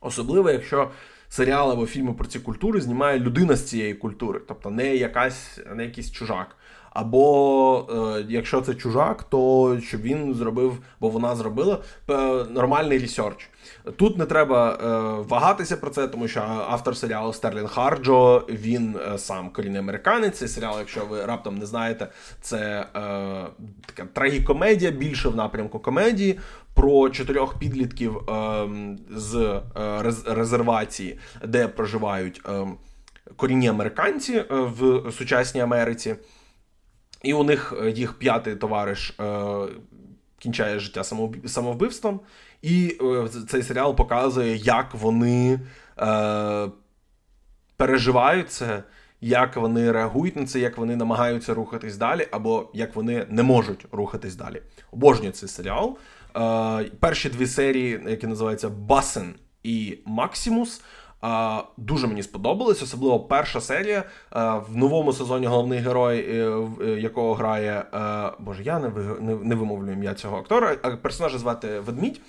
[0.00, 0.90] Особливо, якщо
[1.28, 5.84] серіали або фільми про ці культури знімає людина з цієї культури, тобто не якась, не
[5.84, 6.56] якийсь чужак.
[6.96, 11.78] Або е, якщо це чужак, то щоб він зробив, бо вона зробила
[12.50, 13.50] нормальний research.
[13.96, 14.86] Тут не треба е,
[15.28, 20.38] вагатися про це, тому що автор серіалу Стерлінг Харджо він е, сам корінний американець.
[20.38, 22.08] Цей серіал, якщо ви раптом не знаєте,
[22.40, 22.86] це е,
[23.86, 26.38] така трагікомедія, більше в напрямку комедії.
[26.74, 28.68] Про чотирьох підлітків е,
[29.16, 32.66] з е, резервації, де проживають е,
[33.36, 36.16] корінні американці е, в сучасній Америці,
[37.26, 39.16] і у них їх п'ятий товариш
[40.38, 41.04] кінчає життя
[41.46, 42.20] самовбивством.
[42.62, 45.60] І е, цей серіал показує, як вони
[45.98, 46.68] е,
[47.76, 48.82] переживають це,
[49.20, 53.86] як вони реагують на це, як вони намагаються рухатись далі, або як вони не можуть
[53.92, 54.62] рухатись далі.
[54.90, 55.98] Обожнюю цей серіал.
[56.36, 60.82] Е, Перші дві серії, які називаються Басен і Максимус.
[61.76, 64.04] Дуже мені сподобалось, особливо перша серія.
[64.30, 67.84] А, В новому сезоні головний герой, е, е, якого грає.
[68.38, 68.78] Боже, я
[69.42, 70.76] не вимовлю ім'я цього актора.
[70.82, 72.20] А персонажа звати Ведмідь.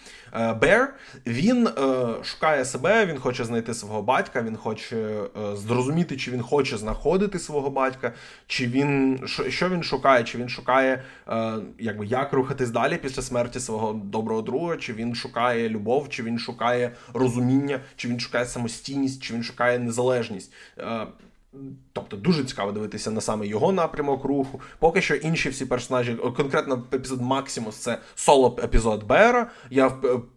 [0.61, 0.93] Бер.
[1.27, 1.69] Він
[2.23, 5.21] шукає себе, він хоче знайти свого батька, він хоче
[5.53, 8.13] зрозуміти, чи він хоче знаходити свого батька,
[8.47, 9.19] чи він
[9.49, 11.03] що він шукає, чи він шукає,
[11.79, 16.39] якби як рухатись далі після смерті свого доброго друга, чи він шукає любов, чи він
[16.39, 20.53] шукає розуміння, чи він шукає самостійність, чи він шукає незалежність.
[21.93, 24.61] Тобто дуже цікаво дивитися на саме його напрямок руху.
[24.79, 29.51] Поки що інші всі персонажі, конкретно епізод Максимус, це соло епізод Бера.
[29.69, 29.91] Я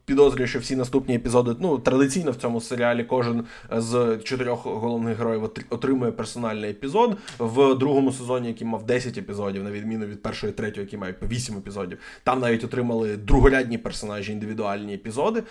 [0.05, 5.51] підозрюю, що всі наступні епізоди, ну традиційно в цьому серіалі кожен з чотирьох головних героїв
[5.70, 7.16] отримує персональний епізод.
[7.38, 11.12] В другому сезоні, який мав 10 епізодів, на відміну від першої і третього, який має
[11.12, 11.99] по 8 епізодів.
[12.25, 15.42] Там навіть отримали другорядні персонажі, індивідуальні епізоди.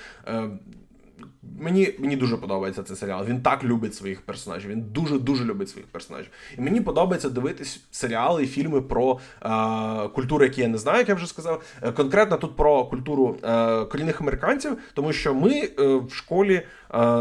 [1.43, 3.25] Мені мені дуже подобається цей серіал.
[3.25, 4.71] Він так любить своїх персонажів.
[4.71, 6.29] Він дуже дуже любить своїх персонажів.
[6.57, 11.09] І мені подобається дивитись серіали і фільми про е, культуру, які я не знаю, як
[11.09, 11.63] я вже сказав.
[11.81, 16.61] Е, конкретно тут про культуру е, корінних американців, тому що ми е, в школі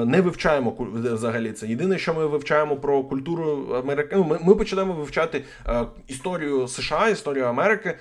[0.06, 1.66] не вивчаємо взагалі це.
[1.66, 4.08] Єдине, що ми вивчаємо про культуру Америки.
[4.16, 5.44] Ну, ми, ми починаємо вивчати
[6.06, 7.94] історію США, історію Америки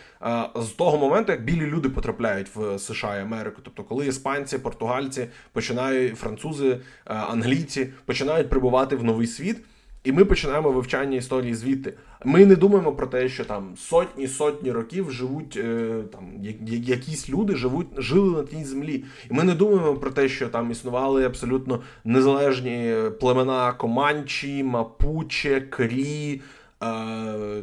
[0.55, 3.61] з того моменту, як білі люди потрапляють в США і Америку.
[3.63, 9.57] Тобто, коли іспанці, португальці починають французи, англійці починають прибувати в новий світ.
[10.07, 11.93] І ми починаємо вивчання історії звідти.
[12.25, 16.23] Ми не думаємо про те, що там сотні сотні років живуть е, там
[16.71, 19.03] якісь люди живуть, жили на тій землі.
[19.31, 26.33] І ми не думаємо про те, що там існували абсолютно незалежні племена Команчі, Мапуче, Крі,
[26.33, 26.41] е,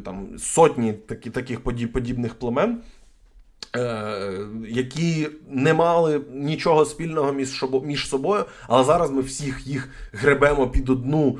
[0.04, 1.60] там сотні такі, таких
[1.92, 2.80] подібних племен.
[3.76, 7.32] Е, які не мали нічого спільного
[7.84, 11.38] між собою, але зараз ми всіх їх гребемо під одну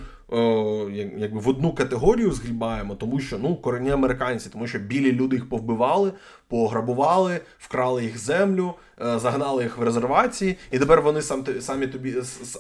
[1.17, 5.49] якби в одну категорію згрібаємо, тому що ну корені американці, тому що білі люди їх
[5.49, 6.13] повбивали,
[6.49, 12.15] пограбували, вкрали їх землю, е, загнали їх в резервації, і тепер вони сам самі тобі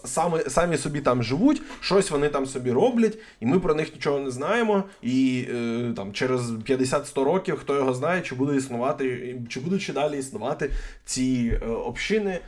[0.04, 4.18] самі, самі собі там живуть, щось вони там собі роблять, і ми про них нічого
[4.18, 4.84] не знаємо.
[5.02, 9.92] І е, там через 50-100 років хто його знає, чи буде існувати, чи будуть ще
[9.92, 10.70] далі існувати
[11.04, 12.40] ці е, общини,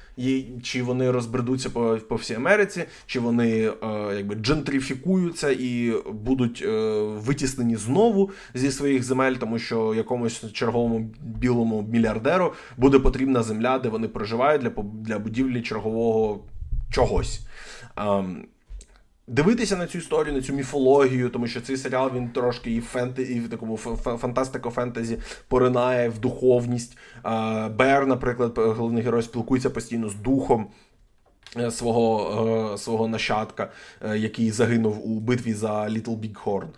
[0.62, 3.72] чи вони розбредуться по по всій Америці, чи вони
[4.16, 6.64] якби джентрифікуються і будуть
[7.07, 13.89] витіснені знову зі своїх земель, тому що якомусь черговому білому мільярдеру буде потрібна земля, де
[13.89, 16.45] вони проживають для для будівлі чергового
[16.91, 17.47] чогось.
[17.97, 18.37] Um,
[19.29, 22.85] Дивитися на цю історію, на цю міфологію, тому що цей серіал він трошки і в
[22.85, 26.99] фенте, і в такому фантастико-фентезі поринає в духовність.
[27.71, 30.67] Бер, наприклад, головний герой спілкується постійно з духом.
[31.57, 33.71] Е, свого е, свого нащадка,
[34.03, 36.69] е, який загинув у битві за Літл Біг Хорн.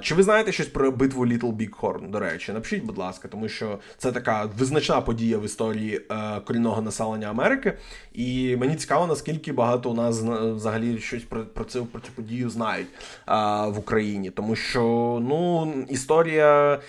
[0.00, 2.10] Чи ви знаєте щось про битву Літл Біг Хорн?
[2.10, 6.00] До речі, напишіть, будь ласка, тому що це така визначна подія в історії
[6.44, 7.72] корінного населення Америки.
[8.12, 12.50] І мені цікаво, наскільки багато у нас взагалі щось про про цю про цю подію
[12.50, 12.88] знають
[13.66, 14.30] в Україні.
[14.30, 14.82] Тому що
[15.22, 16.80] ну, історія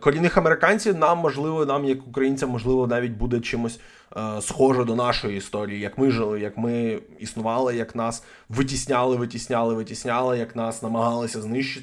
[0.00, 3.80] корінних американців нам можливо, нам, як українцям, можливо, навіть буде чимось.
[4.16, 9.74] Е, схоже до нашої історії, як ми жили, як ми існували, як нас витісняли, витісняли,
[9.74, 11.73] витісняли, як нас намагалися знищити,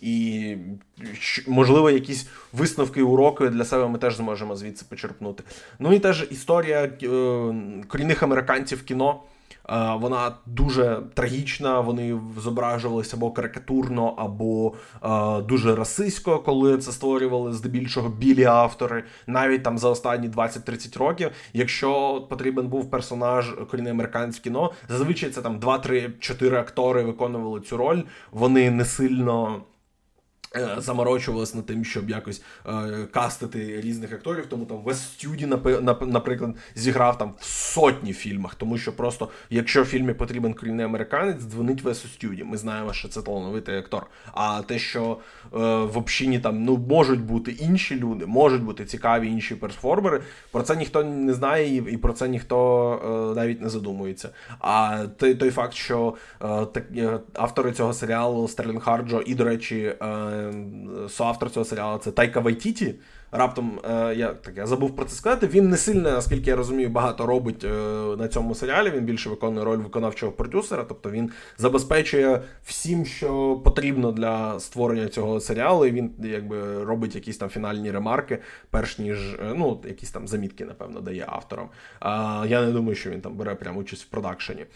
[0.00, 0.56] і
[1.46, 5.42] можливо, якісь висновки, уроки для себе ми теж зможемо звідси почерпнути.
[5.78, 6.90] Ну і теж історія е,
[7.88, 9.22] корінних американців кіно.
[9.68, 11.80] Вона дуже трагічна.
[11.80, 14.72] Вони зображувалися або карикатурно, або
[15.04, 21.30] е, дуже расистсько, коли це створювали здебільшого білі автори, навіть там за останні 20-30 років.
[21.52, 28.02] Якщо потрібен був персонаж корінний американське кіно, зазвичай це там 2-3-4 актори виконували цю роль.
[28.32, 29.60] Вони не сильно.
[30.56, 32.70] Е, заморочувалися над тим, щоб якось е,
[33.10, 34.46] кастити різних акторів.
[34.46, 35.46] Тому там Вес Стюді,
[36.00, 38.54] наприклад, зіграв там в сотні фільмах.
[38.54, 42.44] Тому що просто, якщо в фільмі потрібен корінний американець, дзвонить Весу Стюді.
[42.44, 44.06] Ми знаємо, що це талановитий актор.
[44.32, 49.28] А те, що е, в общині там ну можуть бути інші люди, можуть бути цікаві
[49.28, 54.30] інші перформери, про це ніхто не знає, і про це ніхто навіть не задумується.
[54.58, 56.14] А той той факт, що
[56.72, 56.84] так,
[57.34, 59.94] автори цього серіалу Стерлінг Харджо і, до речі,
[61.08, 62.94] соавтор цього серіалу це Тайка Вайтіті
[63.30, 65.46] раптом е, я так я забув про це сказати.
[65.46, 67.68] Він не сильно, наскільки я розумію, багато робить е,
[68.18, 68.90] на цьому серіалі.
[68.90, 75.40] Він більше виконує роль виконавчого продюсера, тобто він забезпечує всім, що потрібно для створення цього
[75.40, 75.86] серіалу.
[75.86, 78.38] і Він якби робить якісь там фінальні ремарки,
[78.70, 81.68] перш ніж е, ну, якісь там замітки, напевно, дає авторам.
[82.48, 84.66] Я не думаю, що він там бере прямо участь в продакшені.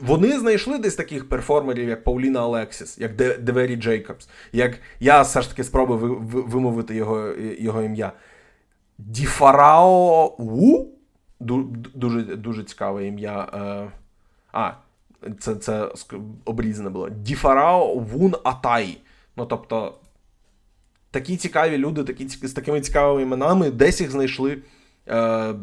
[0.00, 4.28] Вони знайшли десь таких перформерів, як Пауліна Алексіс, як Девері Джейкобс.
[4.52, 8.12] Як я все ж таки спробую вимовити його його ім'я.
[8.98, 10.92] Діфарао Ву?
[11.40, 13.48] Дуже дуже цікаве ім'я.
[13.54, 13.90] Е,
[14.52, 14.72] а,
[15.38, 15.88] це це
[16.44, 17.08] обрізане було.
[17.08, 18.98] Діфарао Вун Атай.
[19.36, 19.94] Ну, тобто,
[21.10, 24.62] такі цікаві люди, такі, з такими цікавими іменами, десь їх знайшли.
[25.08, 25.54] Е,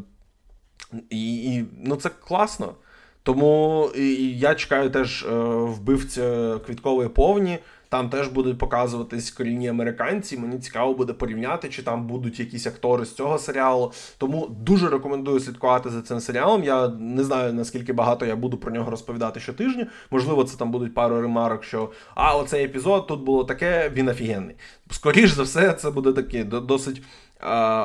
[1.09, 2.75] і, і, Ну, це класно.
[3.23, 7.59] Тому і я чекаю теж е, вбивця квіткової повні.
[7.93, 10.37] Там теж будуть показуватись корінні американці.
[10.37, 13.91] Мені цікаво буде порівняти, чи там будуть якісь актори з цього серіалу.
[14.17, 16.63] Тому дуже рекомендую слідкувати за цим серіалом.
[16.63, 19.87] Я не знаю наскільки багато я буду про нього розповідати щотижня.
[20.11, 24.55] Можливо, це там будуть пару ремарок, що а оцей епізод тут було таке, він офігенний.
[24.89, 27.01] Скоріш за все, це буде таке досить.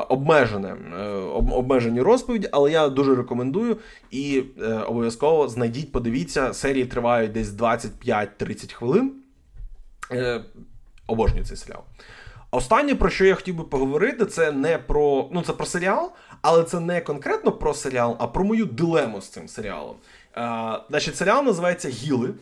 [0.09, 0.76] Обмежене
[1.32, 3.76] обмежені розповіді, але я дуже рекомендую
[4.11, 9.12] і е, обов'язково знайдіть, подивіться, серії тривають десь 25-30 хвилин.
[10.12, 10.40] Е,
[11.06, 11.82] Обожнюю цей серіал.
[12.50, 16.64] Останнє, про що я хотів би поговорити, це не про ну це про серіал, але
[16.64, 19.96] це не конкретно про серіал, а про мою дилему з цим серіалом.
[20.36, 22.34] Е, значить, серіал називається Гіли.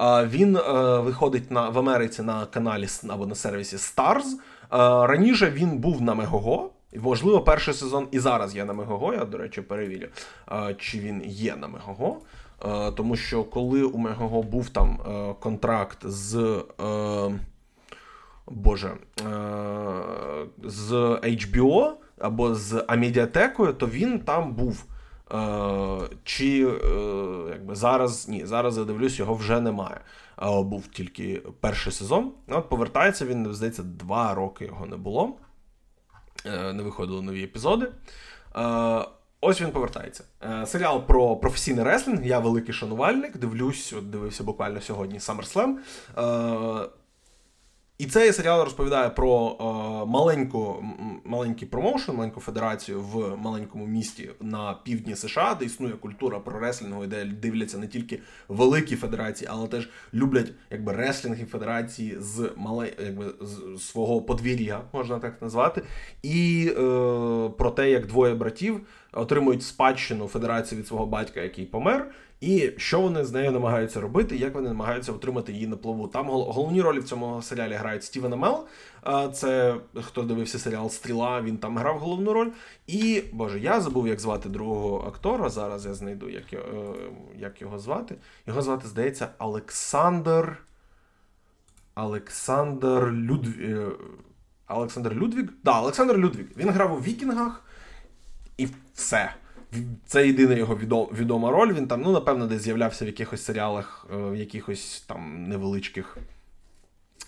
[0.00, 0.60] Е, він е,
[0.98, 4.24] виходить на в Америці на каналі або на сервісі Stars.
[4.24, 4.36] Е,
[5.06, 6.70] раніше він був на Мегого.
[6.96, 9.14] Можливо, перший сезон і зараз є на Мегого.
[9.14, 10.06] Я, до речі, перевірю,
[10.52, 12.20] е, чи він є на Мегого.
[12.64, 16.36] Е, тому що коли у Мегого був там е, контракт з.
[16.80, 17.30] Е,
[18.46, 18.92] Боже,
[20.64, 20.92] з
[21.22, 24.84] HBO або з Амедіатекою, то він там був.
[26.24, 26.58] Чи
[27.50, 30.00] якби зараз ні, зараз я дивлюсь, його вже немає.
[30.42, 32.32] Був тільки перший сезон.
[32.48, 35.36] От Повертається він, здається, два роки його не було.
[36.44, 37.88] Не виходили нові епізоди.
[39.44, 40.24] Ось він повертається.
[40.42, 42.26] Е, серіал про професійний реслінг.
[42.26, 43.36] Я великий шанувальник.
[43.36, 45.74] Дивлюсь, от дивився буквально сьогодні SummerSlam.
[46.18, 46.88] Е,
[47.98, 49.64] і цей серіал розповідає про е,
[50.10, 50.84] маленьку,
[51.24, 57.06] маленький промоушен, маленьку федерацію в маленькому місті на півдні США, де існує культура про реслінгу,
[57.06, 63.34] де дивляться не тільки великі федерації, але теж люблять якби реслінги федерації з мале, якби
[63.40, 65.82] з свого подвір'я, можна так назвати.
[66.22, 66.74] І е,
[67.58, 68.80] про те, як двоє братів
[69.12, 72.10] отримують спадщину федерації від свого батька, який помер.
[72.42, 76.08] І що вони з нею намагаються робити, як вони намагаються отримати її на плаву.
[76.08, 78.66] Там головні ролі в цьому серіалі грають Стівен Амел.
[79.32, 82.50] Це хто дивився серіал Стріла, він там грав головну роль.
[82.86, 85.48] І Боже, я забув, як звати другого актора.
[85.48, 88.14] Зараз я знайду, як його, е, як його звати.
[88.46, 90.58] Його звати, здається, Олександр.
[91.94, 93.70] Олександр Людвіг.
[93.70, 93.90] Е,
[94.68, 95.44] Олександр Людвіг?
[95.64, 96.46] Да, Олександр Людвіг.
[96.56, 97.64] Він грав у Вікінгах
[98.56, 99.34] і все.
[100.06, 100.76] Це єдина його
[101.12, 101.72] відома роль.
[101.72, 106.18] Він там, ну, напевно, десь з'являвся в якихось серіалах, е, в якихось там невеличких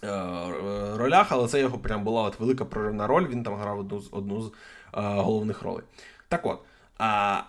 [0.04, 0.08] е,
[0.96, 3.28] ролях, але це його прям була от велика проривна роль.
[3.28, 4.50] Він там грав одну з одну з е,
[4.92, 5.84] головних ролей.
[6.28, 6.58] Так от.
[6.98, 7.42] А,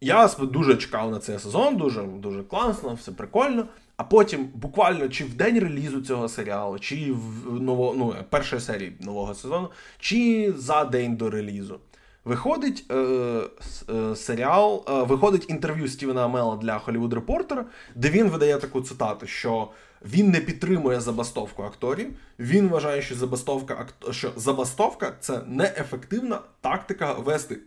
[0.00, 3.66] я дуже чекав на цей сезон, дуже дуже класно, все прикольно.
[3.96, 8.96] А потім, буквально чи в день релізу цього серіалу, чи в ново, ну, першої серії
[9.00, 11.80] нового сезону, чи за день до релізу.
[12.24, 12.94] Виходить е,
[13.88, 17.62] е, серіал, е, виходить інтерв'ю Стівена Амела для Hollywood Reporter,
[17.94, 19.68] де він видає таку цитату, що
[20.04, 22.08] він не підтримує забастовку акторів.
[22.38, 27.58] Він вважає, що забастовка що забастовка це неефективна тактика вести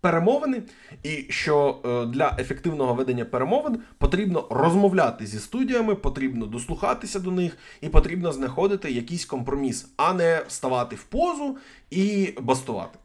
[0.00, 0.62] перемовини,
[1.02, 7.58] і що е, для ефективного ведення перемовин потрібно розмовляти зі студіями, потрібно дослухатися до них,
[7.80, 11.56] і потрібно знаходити якийсь компроміс, а не вставати в позу
[11.90, 12.98] і бастувати.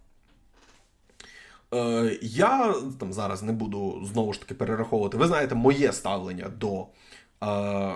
[1.76, 5.18] Е, Я там зараз не буду знову ж таки перераховувати.
[5.18, 6.86] Ви знаєте, моє ставлення до
[7.42, 7.96] е, е,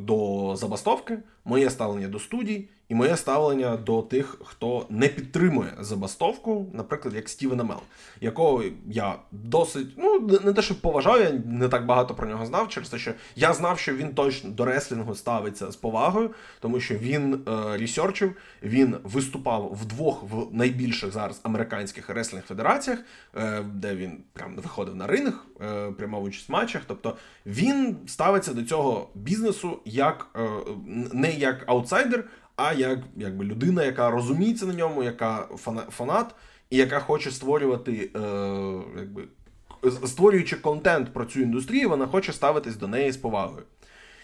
[0.00, 6.66] до забастовки, моє ставлення до студій і моє ставлення до тих, хто не підтримує забастовку,
[6.72, 7.80] наприклад, як Стівена Мел,
[8.20, 12.68] якого я досить, ну не те, що поважаю, я не так багато про нього знав,
[12.68, 16.30] через те, що я знав, що він точно до реслінгу ставиться з повагою,
[16.60, 18.32] тому що він е, ресерчив,
[18.62, 22.98] він виступав в двох в найбільших зараз американських реслінг федераціях,
[23.36, 26.82] е, де він прям виходив на ринг, е, приймав участь в матчах.
[26.86, 27.16] Тобто
[27.46, 30.48] він ставиться до цього бізнесу як е,
[31.12, 32.24] не як аутсайдер
[32.62, 35.48] а як якби людина, яка розуміється на ньому, яка
[35.90, 36.34] фанат,
[36.70, 38.20] і яка хоче створювати, е,
[38.98, 39.22] якби
[40.06, 43.64] створюючи контент про цю індустрію, вона хоче ставитись до неї з повагою.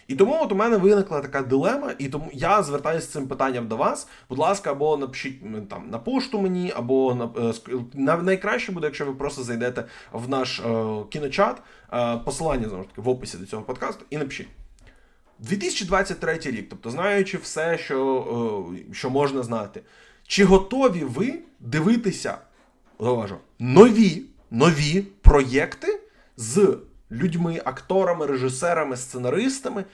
[0.08, 3.68] І тому от у мене виникла така дилема, і тому я звертаюся з цим питанням
[3.68, 4.08] до вас.
[4.28, 7.52] Будь ласка, або напишіть там на пошту мені, або на, е,
[7.94, 11.62] на найкраще буде, якщо ви просто зайдете в наш е, кіночат.
[11.92, 14.48] Е, посилання знову ж таки в описі до цього подкасту, і напишіть.
[15.38, 19.82] 2023 рік, тобто знаючи все, що е, що можна знати,
[20.26, 22.38] чи готові ви дивитися
[23.00, 26.00] заважу, нові нові проєкти
[26.36, 26.78] з
[27.10, 29.84] людьми, акторами, режисерами, сценаристами,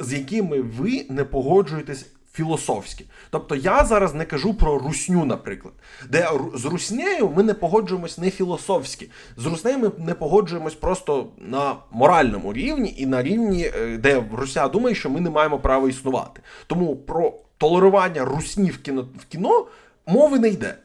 [0.00, 3.04] з якими ви не погоджуєтесь філософські.
[3.30, 5.74] Тобто я зараз не кажу про русню, наприклад,
[6.08, 9.10] де з руснею ми не погоджуємось не філософськи.
[9.36, 14.68] З руснею ми не погоджуємось просто на моральному рівні і на рівні, е, де Руся
[14.68, 16.40] думає, що ми не маємо права існувати.
[16.66, 19.66] Тому про толерування русні в кіно в кіно
[20.06, 20.76] мови не йде.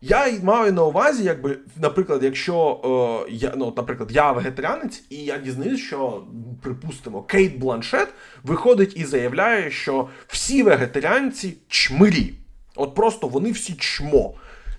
[0.00, 2.80] Я маю на увазі, якби, наприклад, якщо
[3.28, 6.26] е, я, ну, наприклад, я вегетаріанець, і я дізнаюсь, що,
[6.62, 8.08] припустимо, Кейт Бланшет
[8.42, 12.34] виходить і заявляє, що всі вегетаріанці чмирі.
[12.76, 14.34] От просто вони всі чмо.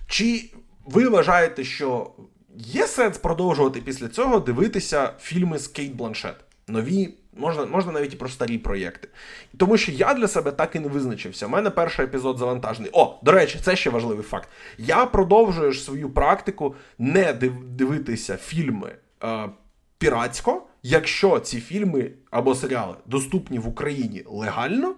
[0.06, 0.50] Чи
[0.84, 2.10] ви вважаєте, що
[2.56, 6.34] є сенс продовжувати після цього дивитися фільми з Кейт Бланшет?
[6.68, 9.08] Нові Можна можна навіть і про старі проєкти.
[9.56, 11.46] Тому що я для себе так і не визначився.
[11.46, 12.90] У мене перший епізод завантажений.
[12.94, 14.48] О, до речі, це ще важливий факт.
[14.78, 19.48] Я продовжую свою практику не дивитися фільми е,
[19.98, 24.94] піратсько, якщо ці фільми або серіали доступні в Україні легально.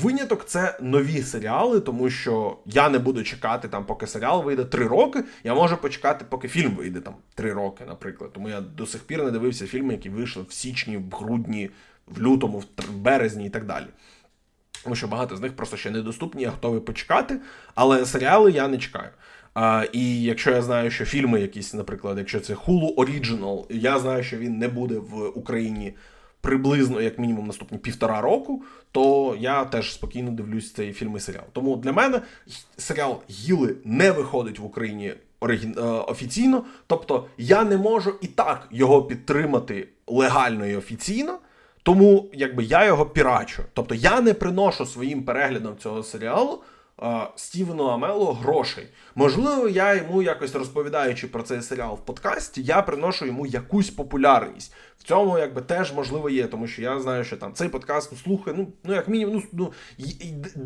[0.00, 4.86] Виняток це нові серіали, тому що я не буду чекати там, поки серіал вийде три
[4.86, 5.24] роки.
[5.44, 8.32] Я можу почекати, поки фільм вийде там три роки, наприклад.
[8.32, 11.70] Тому я до сих пір не дивився фільми, які вийшли в січні, в грудні,
[12.06, 13.86] в лютому, в березні і так далі.
[14.84, 17.40] Тому що багато з них просто ще недоступні, я готовий почекати,
[17.74, 19.10] але серіали я не чекаю.
[19.54, 24.22] А, І якщо я знаю, що фільми якісь, наприклад, якщо це Hulu Original, я знаю,
[24.22, 25.94] що він не буде в Україні
[26.42, 28.62] приблизно, як мінімум, наступні півтора року,
[28.92, 31.44] то я теж спокійно дивлюсь цей фільм і серіал.
[31.52, 32.20] Тому для мене
[32.76, 35.14] серіал Гіли не виходить в Україні.
[35.42, 41.38] Е, офіційно, тобто я не можу і так його підтримати легально і офіційно.
[41.82, 43.62] Тому якби я його пірачу.
[43.72, 46.62] Тобто я не приношу своїм переглядом цього серіалу
[47.36, 48.88] Стівену Амелу грошей.
[49.14, 54.74] Можливо, я йому якось розповідаючи про цей серіал в подкасті, я приношу йому якусь популярність.
[55.02, 58.56] Цьому якби теж можливо є, тому що я знаю, що там цей подкаст ну, слухає,
[58.58, 59.72] ну ну як мінімум, ну, ну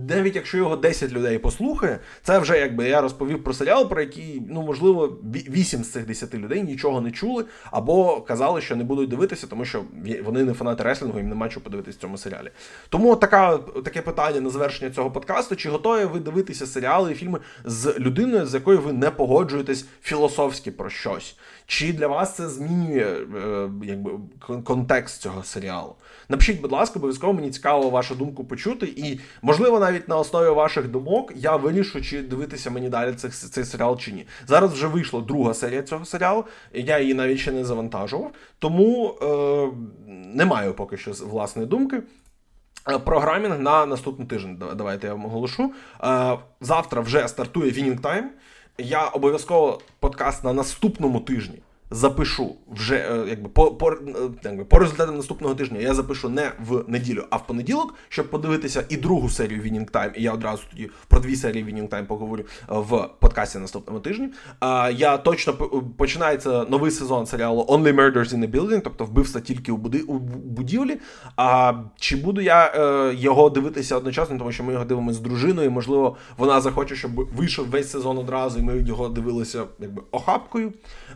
[0.09, 4.43] навіть якщо його 10 людей послухає, це вже якби я розповів про серіал, про який,
[4.49, 9.11] ну можливо, 8 з цих 10 людей нічого не чули, або казали, що не будуть
[9.11, 9.83] дивитися, тому що
[10.25, 12.51] вони не фанати реслінгу, їм нема чого подивитися в цьому серіалі.
[12.89, 17.39] Тому така, таке питання на завершення цього подкасту: чи готові ви дивитися серіали і фільми
[17.65, 21.37] з людиною, з якою ви не погоджуєтесь філософськи про щось?
[21.67, 24.11] Чи для вас це змінює е, якби
[24.65, 25.95] контекст цього серіалу?
[26.29, 30.89] Напишіть, будь ласка, обов'язково мені цікаво вашу думку почути, і можливо навіть на основі ваших
[30.89, 34.27] думок я вирішу, чи дивитися мені далі цей, цей серіал чи ні.
[34.47, 36.45] Зараз вже вийшла друга серія цього серіалу,
[36.75, 39.69] я її навіть ще не завантажував, тому е,
[40.35, 42.03] не маю поки що власної думки.
[42.89, 44.63] Е, програмінг на наступний тиждень.
[44.77, 45.73] Давайте я вам оголошу.
[46.05, 48.25] Е, завтра вже стартує Winning Time.
[48.79, 49.81] Я обов'язково
[50.17, 51.59] подкаст на наступному тижні
[51.91, 53.97] запишу вже е, якби по по, е,
[54.45, 55.81] якби, по результатам наступного тижня.
[55.81, 60.13] Я запишу не в неділю, а в понеділок, щоб подивитися і другу серію Winning Time.
[60.15, 64.29] І я одразу тоді про дві серії Winning Time поговорю е, в подкасті наступному тижні.
[64.61, 65.53] А я точно
[65.97, 70.19] починається новий сезон серіалу Only Murders in the Building, тобто вбивства тільки у буди у
[70.19, 70.99] будівлі.
[71.37, 75.71] А чи буду я е, його дивитися одночасно, тому що ми його дивимося з дружиною.
[75.71, 80.73] Можливо, вона захоче, щоб вийшов весь сезон одразу, і ми його дивилися якби охапкою.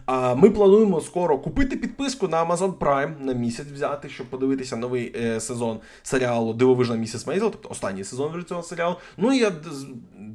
[0.07, 5.13] А ми плануємо скоро купити підписку на Amazon Prime на місяць взяти, щоб подивитися новий
[5.17, 8.97] е, сезон серіалу Дивовижна місіс Мейзел, тобто останній сезон вже цього серіалу.
[9.17, 9.53] Ну і я,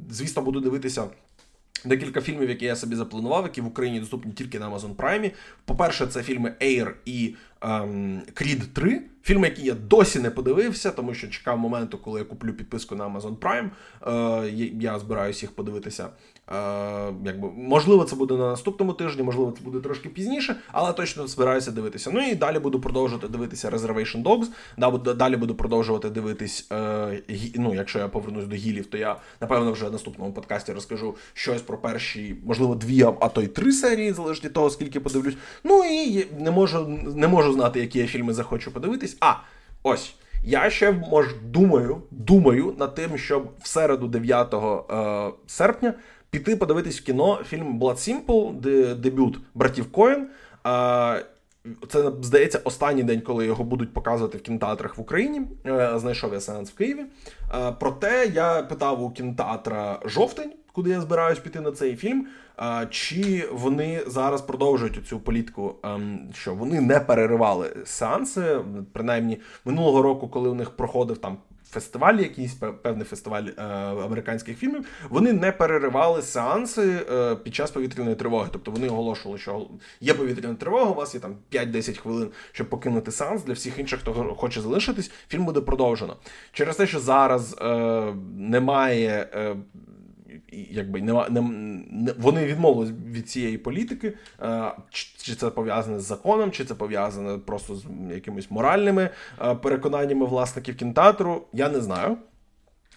[0.10, 1.04] звісно, буду дивитися.
[1.86, 5.32] Декілька фільмів, які я собі запланував, які в Україні доступні тільки на Amazon Prime.
[5.66, 9.02] По-перше, це фільми Air і ем, Крід 3.
[9.24, 13.06] Фільм, який я досі не подивився, тому що чекав моменту, коли я куплю підписку на
[13.08, 13.70] Amazon Prime.
[14.44, 16.10] Е, Я збираюся їх подивитися.
[16.52, 21.28] Е, якби, Можливо, це буде на наступному тижні, можливо, це буде трошки пізніше, але точно
[21.28, 22.12] збираюся дивитися.
[22.14, 25.16] Ну і далі буду продовжувати дивитися Reservation Dogs.
[25.16, 26.68] Далі буду продовжувати дивитись.
[26.72, 27.22] Е,
[27.56, 31.62] ну, Якщо я повернусь до гілів, то я напевно вже в наступному подкасті розкажу щось
[31.62, 35.36] про перші, можливо, дві, а то й три серії, залежить від того, скільки подивлюсь.
[35.64, 39.18] Ну і не можу не можу знати, які я фільми захочу подивитись.
[39.20, 39.34] А
[39.84, 40.16] ось.
[40.48, 45.94] Я ще мож, думаю думаю над тим, щоб в середу 9 е, серпня
[46.30, 50.28] піти подивитись в кіно фільм Blood Simple, де, дебют братів Коен.
[50.68, 51.26] Е,
[51.88, 55.42] це здається останній день, коли його будуть показувати в кінотеатрах в Україні.
[55.66, 57.06] Е, знайшов я сеанс в Києві.
[57.56, 62.28] Е, проте я питав у кінотеатра жовтень, куди я збираюсь піти на цей фільм.
[62.60, 68.60] Е, чи вони зараз продовжують цю політику, ем, що вони не переривали сеанси?
[68.94, 71.38] Принаймні минулого року, коли у них проходив там
[71.76, 73.64] фестиваль, якийсь певний фестиваль е,
[74.08, 78.50] американських фільмів, вони не переривали сеанси е, під час повітряної тривоги.
[78.52, 79.68] Тобто вони оголошували, що
[80.02, 83.44] є повітряна тривога, у вас є там 5-10 хвилин, щоб покинути сеанс.
[83.44, 86.18] Для всіх інших, хто хоче залишитись, фільм буде продовжено.
[86.52, 87.66] Через те, що зараз е,
[88.38, 89.28] немає.
[90.52, 91.42] Якби не, не,
[91.92, 97.38] не вони відмовились від цієї політики, е, чи це пов'язане з законом, чи це пов'язане
[97.38, 99.10] просто з якимись моральними
[99.42, 102.18] е, переконаннями власників кінотеатру, я не знаю.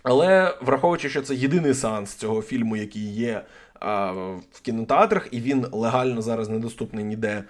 [0.02, 3.42] Але враховуючи, що це єдиний сеанс цього фільму, який є
[3.80, 7.44] а, е, в кінотеатрах, і він легально зараз недоступний ніде.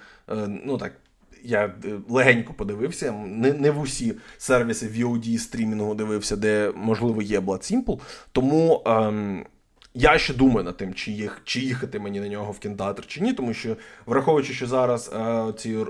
[0.64, 0.93] Ну так,
[1.43, 1.74] я
[2.09, 8.01] легенько подивився, не не в усі сервіси VOD стрімінгу дивився, де можливо є Blood Simple.
[8.32, 8.82] Тому.
[8.84, 9.47] А, ем,
[9.99, 13.20] я ще думаю над тим, чи їх, чи їхати мені на нього в кінотеатр чи
[13.20, 13.76] ні, тому що
[14.07, 15.84] враховуючи, що зараз е, ці е,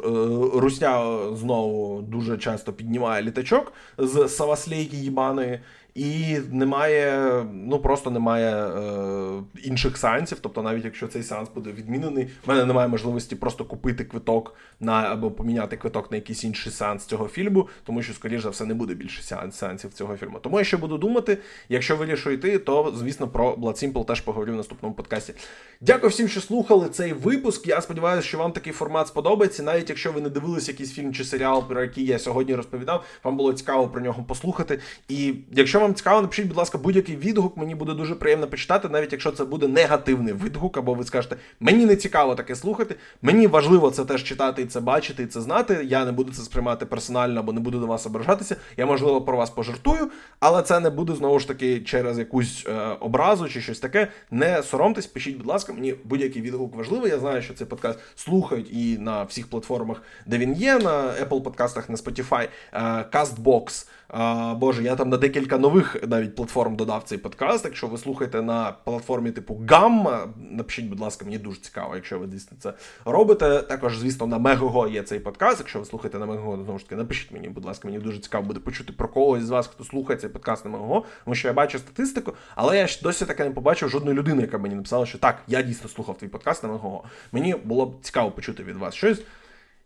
[0.55, 5.61] русня знову дуже часто піднімає літачок з Саваслейки їбаної,
[5.99, 10.39] і немає, ну просто немає е, інших сеансів.
[10.41, 14.93] Тобто, навіть якщо цей сеанс буде відмінений, в мене немає можливості просто купити квиток на
[14.93, 18.75] або поміняти квиток на якийсь інший сеанс цього фільму, тому що, скоріш за все, не
[18.75, 20.39] буде більше сеансів цього фільму.
[20.39, 21.39] Тому я ще буду думати,
[21.69, 25.35] якщо вирішу йти, то звісно про Blood Simple теж поговорю в наступному подкасті.
[25.81, 27.67] Дякую всім, що слухали цей випуск.
[27.67, 29.63] Я сподіваюся, що вам такий формат сподобається.
[29.63, 33.37] Навіть якщо ви не дивились якийсь фільм чи серіал, про який я сьогодні розповідав, вам
[33.37, 34.79] було цікаво про нього послухати.
[35.09, 37.57] І якщо вам цікаво, напишіть, будь ласка, будь-який відгук.
[37.57, 41.87] Мені буде дуже приємно почитати, навіть якщо це буде негативний відгук, або ви скажете, мені
[41.87, 42.97] не цікаво таке слухати.
[43.23, 45.87] Мені важливо це теж читати і це бачити, і це знати.
[45.89, 48.57] Я не буду це сприймати персонально, або не буду до вас ображатися.
[48.77, 50.11] Я, можливо, про вас пожартую,
[50.41, 54.09] але це не буде знову ж таки через якусь е, образу чи щось таке.
[54.31, 57.11] Не соромтесь, пишіть, будь ласка, мені будь-який відгук важливий.
[57.11, 61.43] Я знаю, що цей подкаст слухають і на всіх платформах, де він є, на Apple
[61.43, 62.81] подкастах, на Spotify, е,
[63.13, 63.87] Castbox.
[64.09, 67.65] А, Боже, я там на декілька нових навіть платформ додав цей подкаст.
[67.65, 72.27] Якщо ви слухаєте на платформі типу Gamma, напишіть, будь ласка, мені дуже цікаво, якщо ви
[72.27, 72.73] дійсно це
[73.05, 73.63] робите.
[73.63, 75.59] Також, звісно, на Мегого є цей подкаст.
[75.59, 78.47] Якщо ви слухаєте на Мегого, знову ж таки, напишіть мені, будь ласка, мені дуже цікаво
[78.47, 81.55] буде почути про когось з вас, хто слухає цей подкаст на Мегого, тому що я
[81.55, 85.19] бачу статистику, але я ж досі таки не побачив жодної людини, яка мені написала, що
[85.19, 87.05] так, я дійсно слухав твій подкаст на Мегого.
[87.33, 89.23] Мені було б цікаво почути від вас щось.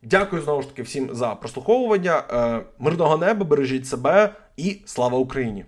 [0.02, 2.24] Дякую знову ж таки всім за прослуховування.
[2.30, 5.64] Е, мирного неба, бережіть себе і слава Україні!